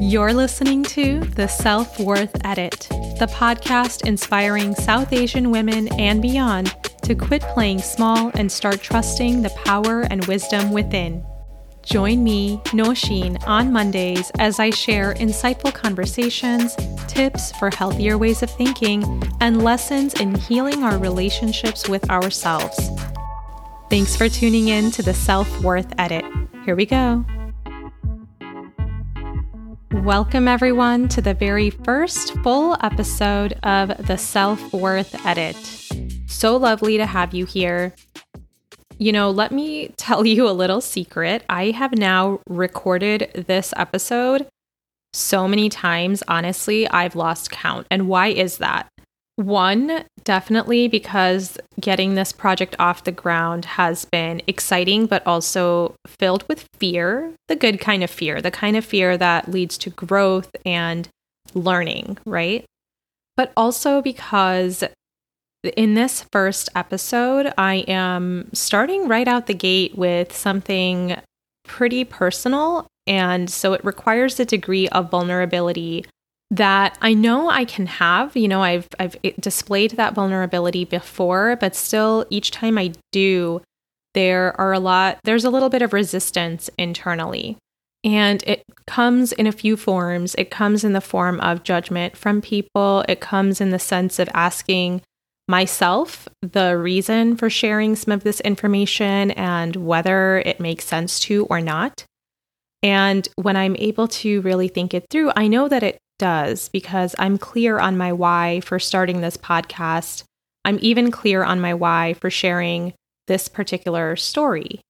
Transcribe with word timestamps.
You're 0.00 0.34
listening 0.34 0.82
to 0.84 1.20
The 1.20 1.46
Self 1.46 1.98
Worth 2.00 2.34
Edit, 2.44 2.88
the 3.18 3.28
podcast 3.32 4.06
inspiring 4.06 4.74
South 4.74 5.12
Asian 5.12 5.50
women 5.50 5.88
and 5.98 6.20
beyond 6.20 6.74
to 7.02 7.14
quit 7.14 7.42
playing 7.42 7.78
small 7.78 8.30
and 8.34 8.50
start 8.50 8.80
trusting 8.80 9.42
the 9.42 9.50
power 9.64 10.02
and 10.02 10.24
wisdom 10.26 10.72
within. 10.72 11.24
Join 11.84 12.24
me, 12.24 12.58
Nosheen, 12.66 13.42
on 13.46 13.72
Mondays 13.72 14.30
as 14.38 14.58
I 14.58 14.70
share 14.70 15.14
insightful 15.14 15.72
conversations, 15.72 16.74
tips 17.06 17.52
for 17.52 17.70
healthier 17.70 18.18
ways 18.18 18.42
of 18.42 18.50
thinking, 18.50 19.22
and 19.40 19.62
lessons 19.62 20.14
in 20.14 20.34
healing 20.34 20.82
our 20.82 20.98
relationships 20.98 21.88
with 21.88 22.10
ourselves. 22.10 22.78
Thanks 23.90 24.16
for 24.16 24.28
tuning 24.28 24.68
in 24.68 24.90
to 24.92 25.02
the 25.02 25.14
Self 25.14 25.62
Worth 25.62 25.92
Edit. 25.98 26.24
Here 26.64 26.74
we 26.74 26.86
go. 26.86 27.24
Welcome, 30.04 30.48
everyone, 30.48 31.08
to 31.08 31.22
the 31.22 31.32
very 31.32 31.70
first 31.70 32.34
full 32.42 32.76
episode 32.82 33.54
of 33.62 34.06
the 34.06 34.18
Self 34.18 34.70
Worth 34.70 35.14
Edit. 35.24 35.56
So 36.26 36.58
lovely 36.58 36.98
to 36.98 37.06
have 37.06 37.32
you 37.32 37.46
here. 37.46 37.94
You 38.98 39.12
know, 39.12 39.30
let 39.30 39.50
me 39.50 39.88
tell 39.96 40.26
you 40.26 40.46
a 40.46 40.52
little 40.52 40.82
secret. 40.82 41.42
I 41.48 41.70
have 41.70 41.96
now 41.96 42.40
recorded 42.50 43.46
this 43.48 43.72
episode 43.78 44.46
so 45.14 45.48
many 45.48 45.70
times, 45.70 46.22
honestly, 46.28 46.86
I've 46.86 47.16
lost 47.16 47.50
count. 47.50 47.86
And 47.90 48.06
why 48.06 48.26
is 48.26 48.58
that? 48.58 48.90
One, 49.36 50.04
definitely 50.22 50.86
because 50.86 51.58
getting 51.80 52.14
this 52.14 52.30
project 52.30 52.76
off 52.78 53.02
the 53.02 53.10
ground 53.12 53.64
has 53.64 54.04
been 54.04 54.42
exciting, 54.46 55.06
but 55.06 55.26
also 55.26 55.96
filled 56.06 56.48
with 56.48 56.68
fear 56.78 57.34
the 57.48 57.56
good 57.56 57.80
kind 57.80 58.04
of 58.04 58.10
fear, 58.10 58.40
the 58.40 58.52
kind 58.52 58.76
of 58.76 58.84
fear 58.84 59.18
that 59.18 59.50
leads 59.50 59.76
to 59.78 59.90
growth 59.90 60.50
and 60.64 61.08
learning, 61.52 62.18
right? 62.24 62.64
But 63.36 63.52
also 63.56 64.00
because 64.00 64.84
in 65.76 65.94
this 65.94 66.24
first 66.30 66.68
episode, 66.76 67.52
I 67.58 67.84
am 67.88 68.50
starting 68.52 69.08
right 69.08 69.26
out 69.26 69.46
the 69.46 69.54
gate 69.54 69.98
with 69.98 70.34
something 70.34 71.16
pretty 71.66 72.04
personal. 72.04 72.86
And 73.06 73.50
so 73.50 73.72
it 73.72 73.84
requires 73.84 74.38
a 74.38 74.44
degree 74.44 74.88
of 74.88 75.10
vulnerability 75.10 76.06
that 76.56 76.96
I 77.02 77.14
know 77.14 77.48
I 77.48 77.64
can 77.64 77.86
have. 77.86 78.36
You 78.36 78.48
know, 78.48 78.62
I've 78.62 78.88
I've 78.98 79.16
displayed 79.40 79.92
that 79.92 80.14
vulnerability 80.14 80.84
before, 80.84 81.56
but 81.56 81.74
still 81.74 82.26
each 82.30 82.50
time 82.50 82.78
I 82.78 82.92
do, 83.12 83.62
there 84.14 84.58
are 84.60 84.72
a 84.72 84.78
lot 84.78 85.18
there's 85.24 85.44
a 85.44 85.50
little 85.50 85.68
bit 85.68 85.82
of 85.82 85.92
resistance 85.92 86.70
internally. 86.78 87.58
And 88.04 88.42
it 88.46 88.62
comes 88.86 89.32
in 89.32 89.46
a 89.46 89.52
few 89.52 89.78
forms. 89.78 90.34
It 90.36 90.50
comes 90.50 90.84
in 90.84 90.92
the 90.92 91.00
form 91.00 91.40
of 91.40 91.64
judgment 91.64 92.16
from 92.16 92.42
people. 92.42 93.02
It 93.08 93.20
comes 93.20 93.62
in 93.62 93.70
the 93.70 93.78
sense 93.78 94.18
of 94.18 94.28
asking 94.34 95.00
myself 95.48 96.28
the 96.42 96.76
reason 96.76 97.36
for 97.36 97.48
sharing 97.48 97.96
some 97.96 98.12
of 98.12 98.22
this 98.22 98.40
information 98.40 99.30
and 99.32 99.76
whether 99.76 100.38
it 100.38 100.60
makes 100.60 100.84
sense 100.84 101.18
to 101.20 101.46
or 101.46 101.62
not. 101.62 102.04
And 102.82 103.26
when 103.36 103.56
I'm 103.56 103.76
able 103.76 104.08
to 104.08 104.42
really 104.42 104.68
think 104.68 104.92
it 104.92 105.06
through, 105.10 105.32
I 105.34 105.48
know 105.48 105.68
that 105.68 105.82
it 105.82 105.98
does 106.24 106.70
because 106.70 107.14
I'm 107.18 107.36
clear 107.36 107.78
on 107.78 107.98
my 107.98 108.10
why 108.10 108.60
for 108.60 108.78
starting 108.78 109.20
this 109.20 109.36
podcast. 109.36 110.24
I'm 110.64 110.78
even 110.80 111.10
clear 111.10 111.44
on 111.44 111.60
my 111.60 111.74
why 111.74 112.14
for 112.14 112.30
sharing 112.30 112.94
this 113.26 113.46
particular 113.46 114.16
story. 114.16 114.80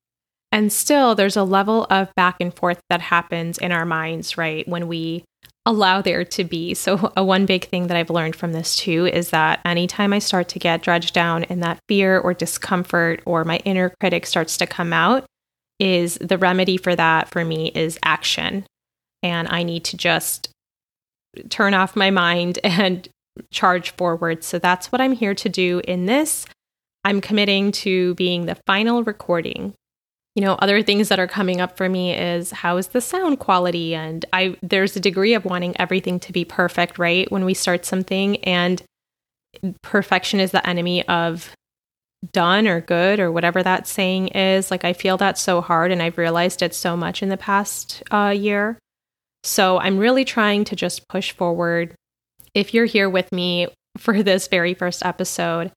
And 0.53 0.73
still, 0.73 1.17
there's 1.17 1.37
a 1.37 1.43
level 1.43 1.89
of 1.91 2.15
back 2.15 2.37
and 2.39 2.55
forth 2.55 2.79
that 2.89 3.01
happens 3.01 3.59
in 3.59 3.73
our 3.73 3.85
minds, 3.85 4.39
right? 4.39 4.69
When 4.69 4.87
we 4.87 5.25
allow 5.67 6.01
there 6.01 6.25
to 6.25 6.45
be. 6.45 6.73
So, 6.73 7.13
a 7.17 7.25
one 7.25 7.47
big 7.47 7.65
thing 7.65 7.89
that 7.89 7.97
I've 7.97 8.11
learned 8.11 8.37
from 8.37 8.53
this 8.53 8.77
too 8.77 9.07
is 9.07 9.31
that 9.31 9.59
anytime 9.65 10.13
I 10.13 10.21
start 10.21 10.49
to 10.51 10.61
get 10.61 10.83
dredged 10.83 11.15
down 11.15 11.43
in 11.43 11.59
that 11.61 11.81
fear 11.89 12.17
or 12.17 12.33
discomfort, 12.33 13.23
or 13.27 13.43
my 13.43 13.57
inner 13.65 13.93
critic 13.99 14.25
starts 14.25 14.57
to 14.59 14.69
come 14.69 14.93
out, 14.93 15.25
is 15.81 16.15
the 16.21 16.39
remedy 16.39 16.77
for 16.77 16.95
that 16.95 17.29
for 17.29 17.45
me 17.45 17.73
is 17.75 17.99
action. 18.05 18.67
And 19.25 19.49
I 19.49 19.65
need 19.65 19.83
to 19.87 19.97
just 19.97 20.54
turn 21.49 21.75
off 21.75 21.97
my 21.97 22.11
mind 22.11 22.59
and 22.65 23.09
charge 23.51 23.91
forward. 23.93 24.45
So 24.45 24.59
that's 24.59 24.93
what 24.93 25.01
I'm 25.01 25.13
here 25.13 25.35
to 25.35 25.49
do 25.49 25.81
in 25.87 26.07
this. 26.07 26.47
I'm 27.05 27.21
committing 27.21 27.73
to 27.73 28.15
being 28.15 28.47
the 28.47 28.57
final 28.67 29.05
recording. 29.05 29.75
You 30.35 30.43
know, 30.43 30.55
other 30.55 30.83
things 30.83 31.09
that 31.11 31.21
are 31.21 31.29
coming 31.29 31.61
up 31.61 31.77
for 31.77 31.89
me 31.89 32.13
is 32.13 32.51
how 32.51 32.77
is 32.77 32.89
the 32.89 33.01
sound 33.01 33.39
quality 33.39 33.95
and 33.95 34.25
I 34.33 34.57
there's 34.63 34.97
a 34.97 35.01
degree 35.01 35.35
of 35.35 35.45
wanting 35.45 35.79
everything 35.79 36.19
to 36.21 36.33
be 36.33 36.45
perfect, 36.45 36.99
right? 36.99 37.31
When 37.31 37.45
we 37.45 37.55
start 37.55 37.85
something 37.85 38.39
and 38.39 38.83
perfection 39.83 40.41
is 40.41 40.51
the 40.51 40.67
enemy 40.67 41.07
of 41.07 41.55
done 42.33 42.67
or 42.67 42.81
good 42.81 43.21
or 43.21 43.31
whatever 43.31 43.63
that 43.63 43.87
saying 43.87 44.29
is. 44.29 44.71
Like 44.71 44.85
I 44.85 44.93
feel 44.93 45.17
that 45.19 45.39
so 45.39 45.61
hard 45.61 45.93
and 45.93 46.03
I've 46.03 46.19
realized 46.19 46.63
it 46.63 46.75
so 46.75 46.97
much 46.97 47.23
in 47.23 47.29
the 47.29 47.37
past 47.37 48.03
uh, 48.11 48.35
year. 48.37 48.79
So 49.45 49.79
I'm 49.79 49.99
really 49.99 50.25
trying 50.25 50.65
to 50.65 50.77
just 50.77 51.07
push 51.07 51.33
forward. 51.33 51.95
If 52.55 52.73
you're 52.73 52.87
here 52.87 53.11
with 53.11 53.31
me 53.31 53.69
for 53.99 54.23
this 54.23 54.49
very 54.49 54.73
first 54.73 55.05
episode, 55.05 55.71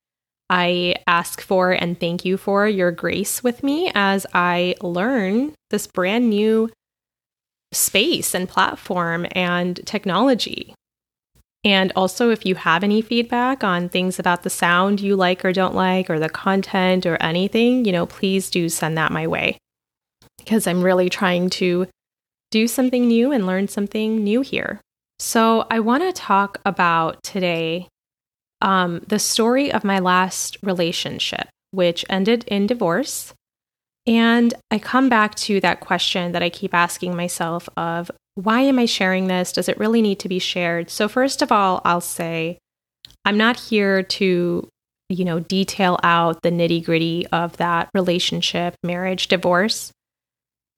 I 0.49 0.95
ask 1.05 1.41
for 1.41 1.73
and 1.73 1.99
thank 1.99 2.23
you 2.23 2.37
for 2.37 2.65
your 2.65 2.91
grace 2.91 3.43
with 3.43 3.63
me 3.63 3.91
as 3.93 4.25
I 4.33 4.75
learn 4.81 5.53
this 5.69 5.85
brand 5.85 6.29
new 6.29 6.69
space 7.73 8.33
and 8.33 8.47
platform 8.47 9.27
and 9.33 9.85
technology. 9.85 10.73
And 11.65 11.91
also, 11.97 12.29
if 12.29 12.45
you 12.45 12.55
have 12.55 12.85
any 12.85 13.01
feedback 13.01 13.65
on 13.65 13.89
things 13.89 14.17
about 14.17 14.43
the 14.43 14.49
sound 14.49 15.01
you 15.01 15.17
like 15.17 15.43
or 15.43 15.51
don't 15.51 15.75
like, 15.75 16.09
or 16.09 16.17
the 16.17 16.29
content 16.29 17.05
or 17.05 17.17
anything, 17.19 17.83
you 17.83 17.91
know, 17.91 18.05
please 18.05 18.49
do 18.49 18.69
send 18.69 18.97
that 18.97 19.11
my 19.11 19.27
way 19.27 19.57
because 20.37 20.65
I'm 20.65 20.81
really 20.81 21.09
trying 21.09 21.49
to 21.49 21.87
do 22.51 22.67
something 22.67 23.07
new 23.07 23.31
and 23.31 23.45
learn 23.45 23.67
something 23.67 24.23
new 24.23 24.41
here. 24.41 24.81
So, 25.19 25.65
I 25.71 25.79
want 25.79 26.03
to 26.03 26.13
talk 26.13 26.59
about 26.65 27.23
today 27.23 27.87
um, 28.61 29.01
the 29.07 29.19
story 29.19 29.71
of 29.71 29.83
my 29.83 29.99
last 29.99 30.57
relationship, 30.63 31.47
which 31.71 32.05
ended 32.09 32.43
in 32.47 32.67
divorce. 32.67 33.33
And 34.05 34.53
I 34.71 34.79
come 34.79 35.09
back 35.09 35.35
to 35.35 35.59
that 35.61 35.81
question 35.81 36.31
that 36.31 36.43
I 36.43 36.49
keep 36.49 36.73
asking 36.73 37.15
myself 37.15 37.67
of 37.75 38.09
why 38.35 38.61
am 38.61 38.79
I 38.79 38.85
sharing 38.85 39.27
this? 39.27 39.51
Does 39.51 39.67
it 39.67 39.79
really 39.79 40.01
need 40.01 40.19
to 40.19 40.29
be 40.29 40.39
shared? 40.39 40.89
So 40.89 41.07
first 41.07 41.41
of 41.41 41.51
all, 41.51 41.81
I'll 41.83 42.01
say 42.01 42.59
I'm 43.25 43.37
not 43.37 43.59
here 43.59 44.03
to, 44.03 44.69
you 45.09 45.25
know, 45.25 45.39
detail 45.39 45.99
out 46.03 46.41
the 46.43 46.51
nitty-gritty 46.51 47.27
of 47.27 47.57
that 47.57 47.89
relationship, 47.93 48.75
marriage, 48.83 49.27
divorce. 49.27 49.91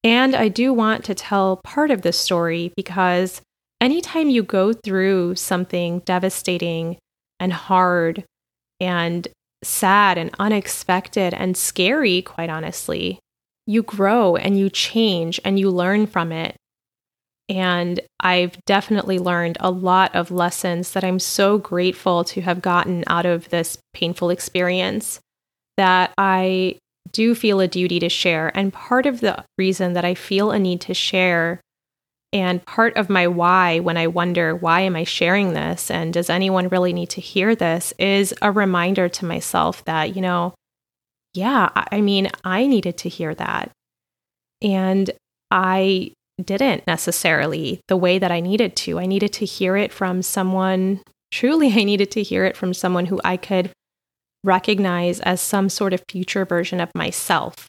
And 0.03 0.35
I 0.35 0.47
do 0.47 0.73
want 0.73 1.03
to 1.05 1.15
tell 1.15 1.57
part 1.63 1.91
of 1.91 2.03
the 2.03 2.13
story 2.13 2.71
because 2.75 3.41
anytime 3.81 4.29
you 4.29 4.43
go 4.43 4.71
through 4.73 5.35
something 5.35 5.99
devastating 5.99 6.97
and 7.39 7.51
hard 7.51 8.23
and 8.79 9.27
sad 9.63 10.17
and 10.17 10.31
unexpected 10.39 11.33
and 11.33 11.57
scary, 11.57 12.21
quite 12.21 12.49
honestly, 12.49 13.19
you 13.65 13.83
grow 13.83 14.35
and 14.35 14.57
you 14.57 14.69
change 14.69 15.39
and 15.43 15.59
you 15.59 15.69
learn 15.69 16.07
from 16.07 16.31
it. 16.31 16.55
And 17.49 17.99
I've 18.19 18.63
definitely 18.66 19.19
learned 19.19 19.57
a 19.59 19.71
lot 19.71 20.16
of 20.16 20.31
lessons 20.31 20.91
that 20.93 21.03
I'm 21.03 21.19
so 21.19 21.57
grateful 21.57 22.23
to 22.25 22.41
have 22.41 22.61
gotten 22.61 23.03
out 23.07 23.25
of 23.25 23.49
this 23.49 23.77
painful 23.93 24.29
experience 24.29 25.19
that 25.75 26.13
I 26.17 26.77
do 27.12 27.36
feel 27.36 27.59
a 27.59 27.68
duty 27.68 28.00
to 28.00 28.09
share. 28.09 28.56
And 28.56 28.73
part 28.73 29.06
of 29.06 29.22
the 29.22 29.44
reason 29.58 29.94
that 29.94 30.06
I 30.06 30.14
feel 30.14 30.52
a 30.52 30.59
need 30.59 30.82
to 30.82 30.94
share 30.94 31.61
and 32.32 32.64
part 32.64 32.96
of 32.96 33.09
my 33.09 33.28
why 33.28 33.79
when 33.79 33.97
I 33.97 34.08
wonder, 34.08 34.56
why 34.56 34.82
am 34.82 34.96
I 34.96 35.03
sharing 35.03 35.53
this? 35.53 35.90
And 35.90 36.14
does 36.14 36.29
anyone 36.29 36.70
really 36.70 36.94
need 36.94 37.09
to 37.11 37.22
hear 37.22 37.56
this? 37.56 37.94
is 37.97 38.34
a 38.41 38.52
reminder 38.52 39.09
to 39.09 39.26
myself 39.26 39.84
that, 39.85 40.16
you 40.16 40.22
know, 40.22 40.53
yeah, 41.34 41.70
I 41.76 42.02
mean, 42.02 42.29
I 42.44 42.67
needed 42.67 42.97
to 43.00 43.09
hear 43.09 43.34
that. 43.35 43.72
And 44.62 45.09
I 45.50 46.12
didn't 46.44 46.85
necessarily 46.88 47.82
the 47.88 47.97
way 47.97 48.20
that 48.20 48.32
I 48.32 48.40
needed 48.40 48.76
to. 48.78 49.00
I 49.00 49.05
needed 49.05 49.34
to 49.34 49.46
hear 49.46 49.76
it 49.76 49.91
from 49.91 50.22
someone, 50.22 51.02
truly, 51.32 51.72
I 51.76 51.84
needed 51.84 52.12
to 52.12 52.23
hear 52.23 52.46
it 52.46 52.55
from 52.55 52.73
someone 52.73 53.08
who 53.08 53.20
I 53.23 53.38
could 53.38 53.72
recognize 54.44 55.20
as 55.22 55.41
some 55.41 55.70
sort 55.70 55.94
of 55.94 56.03
future 56.09 56.46
version 56.46 56.80
of 56.80 56.90
myself. 56.96 57.68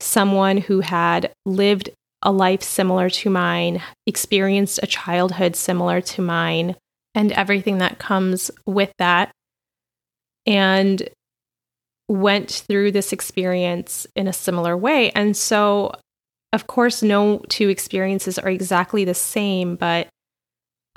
Someone 0.00 0.58
who 0.58 0.80
had 0.80 1.32
lived 1.44 1.90
a 2.22 2.32
life 2.32 2.62
similar 2.62 3.08
to 3.08 3.30
mine, 3.30 3.82
experienced 4.06 4.80
a 4.82 4.86
childhood 4.86 5.54
similar 5.56 6.00
to 6.00 6.22
mine, 6.22 6.76
and 7.14 7.32
everything 7.32 7.78
that 7.78 7.98
comes 7.98 8.50
with 8.66 8.92
that. 8.98 9.30
And 10.46 11.08
went 12.08 12.50
through 12.68 12.92
this 12.92 13.12
experience 13.12 14.06
in 14.14 14.28
a 14.28 14.32
similar 14.32 14.76
way. 14.76 15.10
And 15.10 15.36
so 15.36 15.92
of 16.52 16.66
course, 16.66 17.02
no 17.02 17.42
two 17.48 17.68
experiences 17.68 18.38
are 18.38 18.48
exactly 18.48 19.04
the 19.04 19.14
same, 19.14 19.76
but 19.76 20.08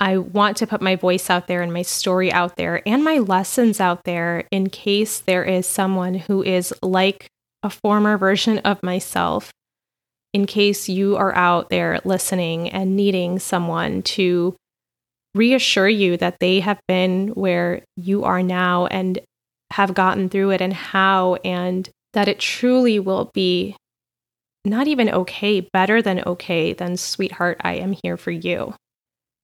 I 0.00 0.16
want 0.16 0.56
to 0.56 0.66
put 0.66 0.80
my 0.80 0.96
voice 0.96 1.28
out 1.28 1.46
there 1.46 1.60
and 1.60 1.72
my 1.72 1.82
story 1.82 2.32
out 2.32 2.56
there 2.56 2.82
and 2.88 3.04
my 3.04 3.18
lessons 3.18 3.80
out 3.80 4.04
there 4.04 4.44
in 4.50 4.70
case 4.70 5.20
there 5.20 5.44
is 5.44 5.66
someone 5.66 6.14
who 6.14 6.42
is 6.42 6.72
like 6.82 7.28
a 7.62 7.68
former 7.68 8.16
version 8.16 8.58
of 8.60 8.82
myself. 8.82 9.52
In 10.32 10.46
case 10.46 10.88
you 10.88 11.16
are 11.16 11.34
out 11.34 11.68
there 11.68 12.00
listening 12.04 12.70
and 12.70 12.96
needing 12.96 13.38
someone 13.38 14.02
to 14.02 14.56
reassure 15.34 15.88
you 15.88 16.16
that 16.16 16.38
they 16.40 16.60
have 16.60 16.80
been 16.88 17.28
where 17.28 17.82
you 17.96 18.24
are 18.24 18.42
now 18.42 18.86
and 18.86 19.18
have 19.70 19.92
gotten 19.92 20.28
through 20.28 20.50
it 20.50 20.62
and 20.62 20.72
how, 20.72 21.34
and 21.44 21.90
that 22.14 22.26
it 22.26 22.40
truly 22.40 22.98
will 22.98 23.30
be 23.34 23.76
not 24.64 24.88
even 24.88 25.10
okay, 25.10 25.60
better 25.60 26.00
than 26.00 26.22
okay, 26.26 26.72
then 26.72 26.96
sweetheart, 26.96 27.60
I 27.60 27.74
am 27.74 27.94
here 28.02 28.16
for 28.16 28.30
you. 28.30 28.74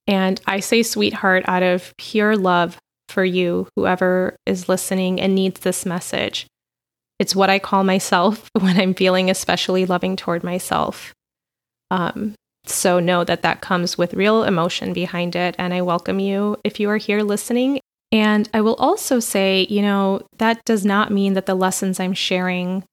And 0.07 0.39
I 0.47 0.61
say 0.61 0.83
sweetheart 0.83 1.43
out 1.47 1.63
of 1.63 1.93
pure 1.97 2.35
love 2.37 2.77
for 3.09 3.25
you, 3.25 3.67
whoever 3.75 4.35
is 4.45 4.69
listening 4.69 5.19
and 5.19 5.35
needs 5.35 5.61
this 5.61 5.85
message. 5.85 6.47
It's 7.19 7.35
what 7.35 7.49
I 7.49 7.59
call 7.59 7.83
myself 7.83 8.49
when 8.59 8.79
I'm 8.79 8.93
feeling 8.93 9.29
especially 9.29 9.85
loving 9.85 10.15
toward 10.15 10.43
myself. 10.43 11.13
Um, 11.91 12.35
so 12.65 12.99
know 12.99 13.23
that 13.23 13.43
that 13.43 13.61
comes 13.61 13.97
with 13.97 14.13
real 14.13 14.43
emotion 14.43 14.93
behind 14.93 15.35
it. 15.35 15.55
And 15.57 15.73
I 15.73 15.81
welcome 15.81 16.19
you 16.19 16.57
if 16.63 16.79
you 16.79 16.89
are 16.89 16.97
here 16.97 17.21
listening. 17.21 17.79
And 18.11 18.49
I 18.53 18.61
will 18.61 18.75
also 18.75 19.19
say, 19.19 19.67
you 19.69 19.81
know, 19.81 20.21
that 20.37 20.63
does 20.65 20.85
not 20.85 21.11
mean 21.11 21.33
that 21.33 21.45
the 21.45 21.55
lessons 21.55 21.99
I'm 21.99 22.13
sharing 22.13 22.83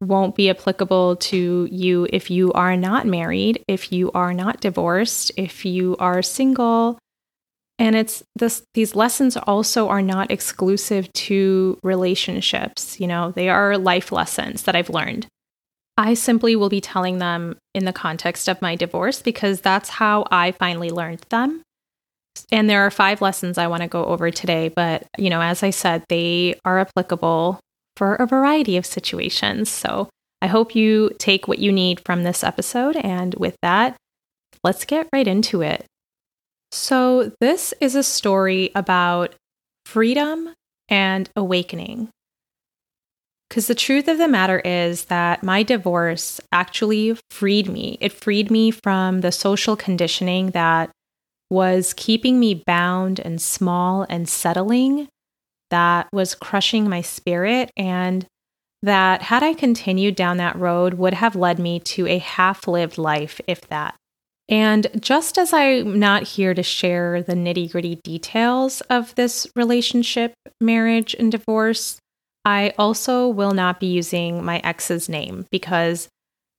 won't 0.00 0.34
be 0.34 0.48
applicable 0.48 1.16
to 1.16 1.68
you 1.70 2.06
if 2.10 2.30
you 2.30 2.52
are 2.52 2.76
not 2.76 3.06
married, 3.06 3.62
if 3.68 3.92
you 3.92 4.10
are 4.12 4.32
not 4.32 4.60
divorced, 4.60 5.30
if 5.36 5.64
you 5.64 5.96
are 5.98 6.22
single. 6.22 6.98
And 7.78 7.96
it's 7.96 8.22
this 8.34 8.62
these 8.74 8.94
lessons 8.94 9.36
also 9.36 9.88
are 9.88 10.02
not 10.02 10.30
exclusive 10.30 11.12
to 11.14 11.78
relationships, 11.82 13.00
you 13.00 13.06
know, 13.06 13.32
they 13.32 13.48
are 13.48 13.78
life 13.78 14.12
lessons 14.12 14.62
that 14.62 14.76
I've 14.76 14.90
learned. 14.90 15.26
I 15.96 16.14
simply 16.14 16.56
will 16.56 16.70
be 16.70 16.80
telling 16.80 17.18
them 17.18 17.58
in 17.74 17.84
the 17.84 17.92
context 17.92 18.48
of 18.48 18.62
my 18.62 18.74
divorce 18.74 19.20
because 19.20 19.60
that's 19.60 19.90
how 19.90 20.24
I 20.30 20.52
finally 20.52 20.90
learned 20.90 21.26
them. 21.28 21.62
And 22.50 22.70
there 22.70 22.86
are 22.86 22.90
five 22.90 23.20
lessons 23.20 23.58
I 23.58 23.66
want 23.66 23.82
to 23.82 23.88
go 23.88 24.04
over 24.06 24.30
today, 24.30 24.68
but 24.68 25.06
you 25.18 25.28
know, 25.28 25.42
as 25.42 25.62
I 25.62 25.70
said, 25.70 26.04
they 26.08 26.58
are 26.64 26.78
applicable 26.78 27.60
for 28.00 28.14
a 28.14 28.26
variety 28.26 28.78
of 28.78 28.86
situations. 28.86 29.68
So 29.68 30.08
I 30.40 30.46
hope 30.46 30.74
you 30.74 31.10
take 31.18 31.46
what 31.46 31.58
you 31.58 31.70
need 31.70 32.00
from 32.00 32.22
this 32.22 32.42
episode. 32.42 32.96
And 32.96 33.34
with 33.34 33.56
that, 33.60 33.94
let's 34.64 34.86
get 34.86 35.10
right 35.12 35.28
into 35.28 35.60
it. 35.60 35.84
So, 36.72 37.32
this 37.40 37.74
is 37.78 37.94
a 37.94 38.02
story 38.02 38.70
about 38.74 39.34
freedom 39.84 40.54
and 40.88 41.28
awakening. 41.36 42.08
Because 43.50 43.66
the 43.66 43.74
truth 43.74 44.08
of 44.08 44.16
the 44.16 44.28
matter 44.28 44.60
is 44.60 45.06
that 45.06 45.42
my 45.42 45.62
divorce 45.62 46.40
actually 46.52 47.18
freed 47.30 47.68
me. 47.68 47.98
It 48.00 48.14
freed 48.14 48.50
me 48.50 48.70
from 48.70 49.20
the 49.20 49.32
social 49.32 49.76
conditioning 49.76 50.52
that 50.52 50.90
was 51.50 51.92
keeping 51.92 52.40
me 52.40 52.62
bound 52.66 53.20
and 53.20 53.42
small 53.42 54.06
and 54.08 54.26
settling 54.26 55.08
that 55.70 56.08
was 56.12 56.34
crushing 56.34 56.88
my 56.88 57.00
spirit 57.00 57.70
and 57.76 58.26
that 58.82 59.22
had 59.22 59.42
I 59.42 59.54
continued 59.54 60.16
down 60.16 60.38
that 60.38 60.58
road 60.58 60.94
would 60.94 61.14
have 61.14 61.36
led 61.36 61.58
me 61.58 61.80
to 61.80 62.06
a 62.06 62.18
half 62.18 62.66
lived 62.66 62.98
life, 62.98 63.40
if 63.46 63.68
that. 63.68 63.94
And 64.48 64.88
just 64.98 65.38
as 65.38 65.52
I'm 65.52 65.98
not 65.98 66.24
here 66.24 66.54
to 66.54 66.62
share 66.62 67.22
the 67.22 67.34
nitty 67.34 67.70
gritty 67.70 68.00
details 68.02 68.80
of 68.82 69.14
this 69.14 69.46
relationship, 69.54 70.34
marriage, 70.60 71.14
and 71.14 71.30
divorce, 71.30 71.98
I 72.44 72.72
also 72.76 73.28
will 73.28 73.52
not 73.52 73.78
be 73.78 73.86
using 73.86 74.44
my 74.44 74.60
ex's 74.64 75.08
name 75.08 75.46
because, 75.52 76.08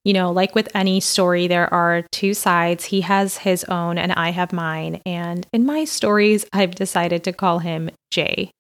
you 0.06 0.14
know, 0.14 0.32
like 0.32 0.56
with 0.56 0.70
any 0.74 1.02
story, 1.02 1.48
there 1.48 1.72
are 1.74 2.06
two 2.12 2.34
sides. 2.34 2.86
He 2.86 3.02
has 3.02 3.40
his 3.40 3.66
own 3.66 3.98
and 3.98 4.14
I 4.14 4.30
have 4.30 4.54
mine. 4.54 5.02
And 5.06 5.46
in 5.52 5.66
my 5.66 5.84
stories, 5.84 6.46
I've 6.54 6.76
decided 6.76 7.24
to 7.26 7.34
call 7.34 7.60
him 7.60 7.90
Jay. 8.12 8.52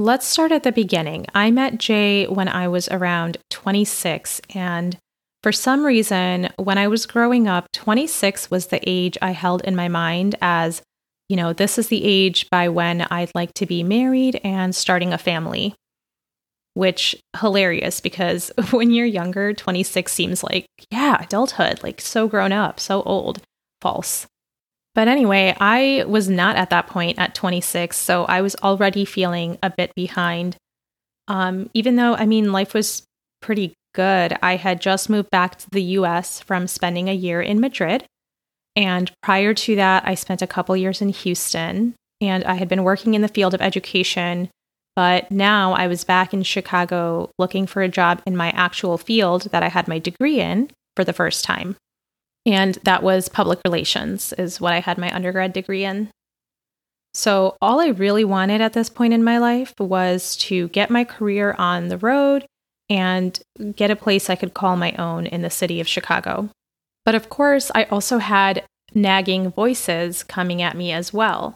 Let's 0.00 0.28
start 0.28 0.52
at 0.52 0.62
the 0.62 0.70
beginning. 0.70 1.26
I 1.34 1.50
met 1.50 1.78
Jay 1.78 2.24
when 2.26 2.46
I 2.46 2.68
was 2.68 2.88
around 2.88 3.36
26, 3.50 4.40
and 4.54 4.96
for 5.42 5.50
some 5.50 5.84
reason, 5.84 6.50
when 6.56 6.78
I 6.78 6.86
was 6.86 7.04
growing 7.04 7.48
up, 7.48 7.66
26 7.72 8.48
was 8.48 8.68
the 8.68 8.80
age 8.88 9.18
I 9.20 9.32
held 9.32 9.62
in 9.62 9.74
my 9.74 9.88
mind 9.88 10.36
as, 10.40 10.82
you 11.28 11.34
know, 11.34 11.52
this 11.52 11.78
is 11.78 11.88
the 11.88 12.04
age 12.04 12.48
by 12.48 12.68
when 12.68 13.08
I'd 13.10 13.32
like 13.34 13.52
to 13.54 13.66
be 13.66 13.82
married 13.82 14.40
and 14.44 14.72
starting 14.72 15.12
a 15.12 15.18
family. 15.18 15.74
Which 16.74 17.16
hilarious 17.40 18.00
because 18.00 18.52
when 18.70 18.92
you're 18.92 19.04
younger, 19.04 19.52
26 19.52 20.12
seems 20.12 20.44
like, 20.44 20.66
yeah, 20.92 21.24
adulthood, 21.24 21.82
like 21.82 22.00
so 22.00 22.28
grown 22.28 22.52
up, 22.52 22.78
so 22.78 23.02
old. 23.02 23.42
False. 23.80 24.28
But 24.98 25.06
anyway, 25.06 25.54
I 25.60 26.04
was 26.08 26.28
not 26.28 26.56
at 26.56 26.70
that 26.70 26.88
point 26.88 27.20
at 27.20 27.32
26, 27.32 27.96
so 27.96 28.24
I 28.24 28.40
was 28.40 28.56
already 28.56 29.04
feeling 29.04 29.56
a 29.62 29.70
bit 29.70 29.94
behind. 29.94 30.56
Um, 31.28 31.70
even 31.72 31.94
though, 31.94 32.16
I 32.16 32.26
mean, 32.26 32.50
life 32.50 32.74
was 32.74 33.04
pretty 33.40 33.74
good. 33.94 34.36
I 34.42 34.56
had 34.56 34.80
just 34.80 35.08
moved 35.08 35.30
back 35.30 35.56
to 35.58 35.70
the 35.70 35.82
US 35.82 36.40
from 36.40 36.66
spending 36.66 37.08
a 37.08 37.14
year 37.14 37.40
in 37.40 37.60
Madrid. 37.60 38.06
And 38.74 39.08
prior 39.22 39.54
to 39.54 39.76
that, 39.76 40.02
I 40.04 40.16
spent 40.16 40.42
a 40.42 40.48
couple 40.48 40.76
years 40.76 41.00
in 41.00 41.10
Houston 41.10 41.94
and 42.20 42.42
I 42.42 42.54
had 42.54 42.68
been 42.68 42.82
working 42.82 43.14
in 43.14 43.22
the 43.22 43.28
field 43.28 43.54
of 43.54 43.62
education. 43.62 44.48
But 44.96 45.30
now 45.30 45.74
I 45.74 45.86
was 45.86 46.02
back 46.02 46.34
in 46.34 46.42
Chicago 46.42 47.30
looking 47.38 47.68
for 47.68 47.82
a 47.82 47.88
job 47.88 48.20
in 48.26 48.36
my 48.36 48.50
actual 48.50 48.98
field 48.98 49.42
that 49.52 49.62
I 49.62 49.68
had 49.68 49.86
my 49.86 50.00
degree 50.00 50.40
in 50.40 50.72
for 50.96 51.04
the 51.04 51.12
first 51.12 51.44
time. 51.44 51.76
And 52.48 52.76
that 52.84 53.02
was 53.02 53.28
public 53.28 53.60
relations, 53.62 54.32
is 54.38 54.58
what 54.58 54.72
I 54.72 54.80
had 54.80 54.96
my 54.96 55.14
undergrad 55.14 55.52
degree 55.52 55.84
in. 55.84 56.08
So, 57.12 57.58
all 57.60 57.78
I 57.78 57.88
really 57.88 58.24
wanted 58.24 58.62
at 58.62 58.72
this 58.72 58.88
point 58.88 59.12
in 59.12 59.22
my 59.22 59.36
life 59.36 59.74
was 59.78 60.34
to 60.36 60.68
get 60.68 60.88
my 60.88 61.04
career 61.04 61.54
on 61.58 61.88
the 61.88 61.98
road 61.98 62.46
and 62.88 63.38
get 63.76 63.90
a 63.90 63.96
place 63.96 64.30
I 64.30 64.34
could 64.34 64.54
call 64.54 64.76
my 64.76 64.92
own 64.92 65.26
in 65.26 65.42
the 65.42 65.50
city 65.50 65.78
of 65.78 65.86
Chicago. 65.86 66.48
But 67.04 67.14
of 67.14 67.28
course, 67.28 67.70
I 67.74 67.84
also 67.84 68.16
had 68.16 68.64
nagging 68.94 69.50
voices 69.50 70.22
coming 70.22 70.62
at 70.62 70.76
me 70.76 70.90
as 70.90 71.12
well. 71.12 71.54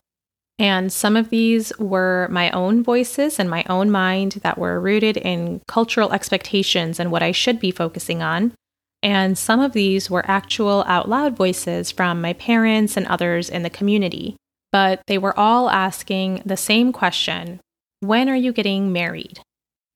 And 0.58 0.92
some 0.92 1.16
of 1.16 1.30
these 1.30 1.72
were 1.78 2.28
my 2.30 2.50
own 2.50 2.82
voices 2.82 3.38
and 3.38 3.48
my 3.48 3.64
own 3.66 3.90
mind 3.90 4.32
that 4.42 4.58
were 4.58 4.78
rooted 4.78 5.16
in 5.16 5.62
cultural 5.66 6.12
expectations 6.12 7.00
and 7.00 7.10
what 7.10 7.22
I 7.22 7.32
should 7.32 7.58
be 7.58 7.70
focusing 7.70 8.22
on. 8.22 8.52
And 9.02 9.36
some 9.36 9.60
of 9.60 9.72
these 9.72 10.08
were 10.08 10.24
actual 10.26 10.84
out 10.86 11.08
loud 11.08 11.36
voices 11.36 11.90
from 11.90 12.20
my 12.20 12.34
parents 12.34 12.96
and 12.96 13.06
others 13.06 13.50
in 13.50 13.62
the 13.62 13.70
community. 13.70 14.36
But 14.70 15.02
they 15.06 15.18
were 15.18 15.38
all 15.38 15.68
asking 15.68 16.42
the 16.46 16.56
same 16.56 16.92
question 16.92 17.60
When 18.00 18.28
are 18.28 18.36
you 18.36 18.52
getting 18.52 18.92
married? 18.92 19.40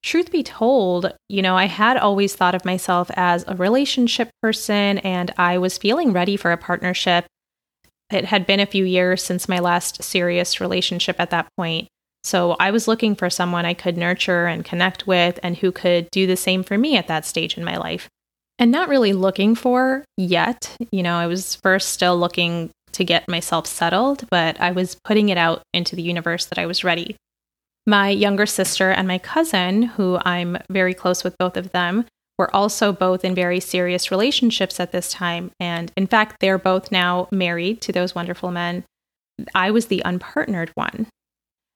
Truth 0.02 0.30
be 0.30 0.42
told, 0.42 1.12
you 1.28 1.42
know, 1.42 1.56
I 1.56 1.64
had 1.64 1.96
always 1.96 2.34
thought 2.34 2.54
of 2.54 2.64
myself 2.64 3.10
as 3.14 3.44
a 3.48 3.56
relationship 3.56 4.30
person 4.40 4.98
and 4.98 5.32
I 5.36 5.58
was 5.58 5.78
feeling 5.78 6.12
ready 6.12 6.36
for 6.36 6.52
a 6.52 6.56
partnership. 6.56 7.26
It 8.12 8.26
had 8.26 8.46
been 8.46 8.60
a 8.60 8.66
few 8.66 8.84
years 8.84 9.22
since 9.22 9.48
my 9.48 9.58
last 9.58 10.04
serious 10.04 10.60
relationship 10.60 11.16
at 11.18 11.30
that 11.30 11.48
point. 11.56 11.88
So 12.22 12.56
I 12.60 12.70
was 12.70 12.86
looking 12.86 13.16
for 13.16 13.30
someone 13.30 13.64
I 13.64 13.75
could 13.75 13.96
nurture 13.96 14.46
and 14.46 14.64
connect 14.64 15.08
with 15.08 15.40
and 15.42 15.56
who 15.56 15.72
could 15.72 16.08
do 16.12 16.26
the 16.26 16.36
same 16.36 16.62
for 16.62 16.78
me 16.78 16.96
at 16.96 17.08
that 17.08 17.25
stage 17.25 17.56
in 17.56 17.64
my 17.64 17.76
life 17.76 18.08
and 18.58 18.70
not 18.70 18.88
really 18.88 19.12
looking 19.12 19.54
for 19.54 20.04
yet. 20.16 20.76
You 20.90 21.02
know, 21.02 21.16
I 21.16 21.26
was 21.26 21.56
first 21.56 21.90
still 21.90 22.18
looking 22.18 22.70
to 22.92 23.04
get 23.04 23.28
myself 23.28 23.66
settled, 23.66 24.26
but 24.30 24.60
I 24.60 24.72
was 24.72 24.96
putting 25.04 25.28
it 25.28 25.38
out 25.38 25.62
into 25.75 25.96
the 25.96 26.02
universe 26.02 26.46
that 26.46 26.58
I 26.58 26.66
was 26.66 26.84
ready. 26.84 27.16
My 27.86 28.08
younger 28.08 28.46
sister 28.46 28.90
and 28.90 29.06
my 29.06 29.18
cousin, 29.18 29.82
who 29.82 30.18
I'm 30.25 30.58
very 30.70 30.94
close 30.94 31.22
with 31.22 31.38
both 31.38 31.56
of 31.56 31.72
them, 31.72 32.06
were 32.38 32.54
also 32.54 32.92
both 32.92 33.25
in 33.25 33.34
very 33.34 33.60
serious 33.60 34.10
relationships 34.10 34.80
at 34.80 34.92
this 34.92 35.10
time. 35.10 35.50
And 35.60 35.92
in 35.96 36.06
fact, 36.06 36.36
they're 36.40 36.58
both 36.58 36.90
now 36.90 37.28
married 37.30 37.80
to 37.82 37.92
those 37.92 38.14
wonderful 38.14 38.50
men. 38.50 38.84
I 39.54 39.70
was 39.70 39.86
the 39.86 40.02
unpartnered 40.04 40.70
one. 40.75 41.06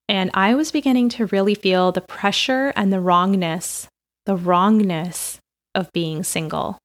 And 0.09 0.31
I 0.35 0.55
was 0.55 0.73
beginning 0.73 1.09
to 1.11 1.27
really 1.27 1.55
feel 1.55 1.93
the 1.93 2.01
pressure 2.01 2.73
and 2.75 2.93
the 2.93 3.01
wrongness, 3.01 3.87
the 4.27 4.37
wrongness 4.37 5.40
of 5.75 5.93
being 5.93 6.23
single. 6.23 6.79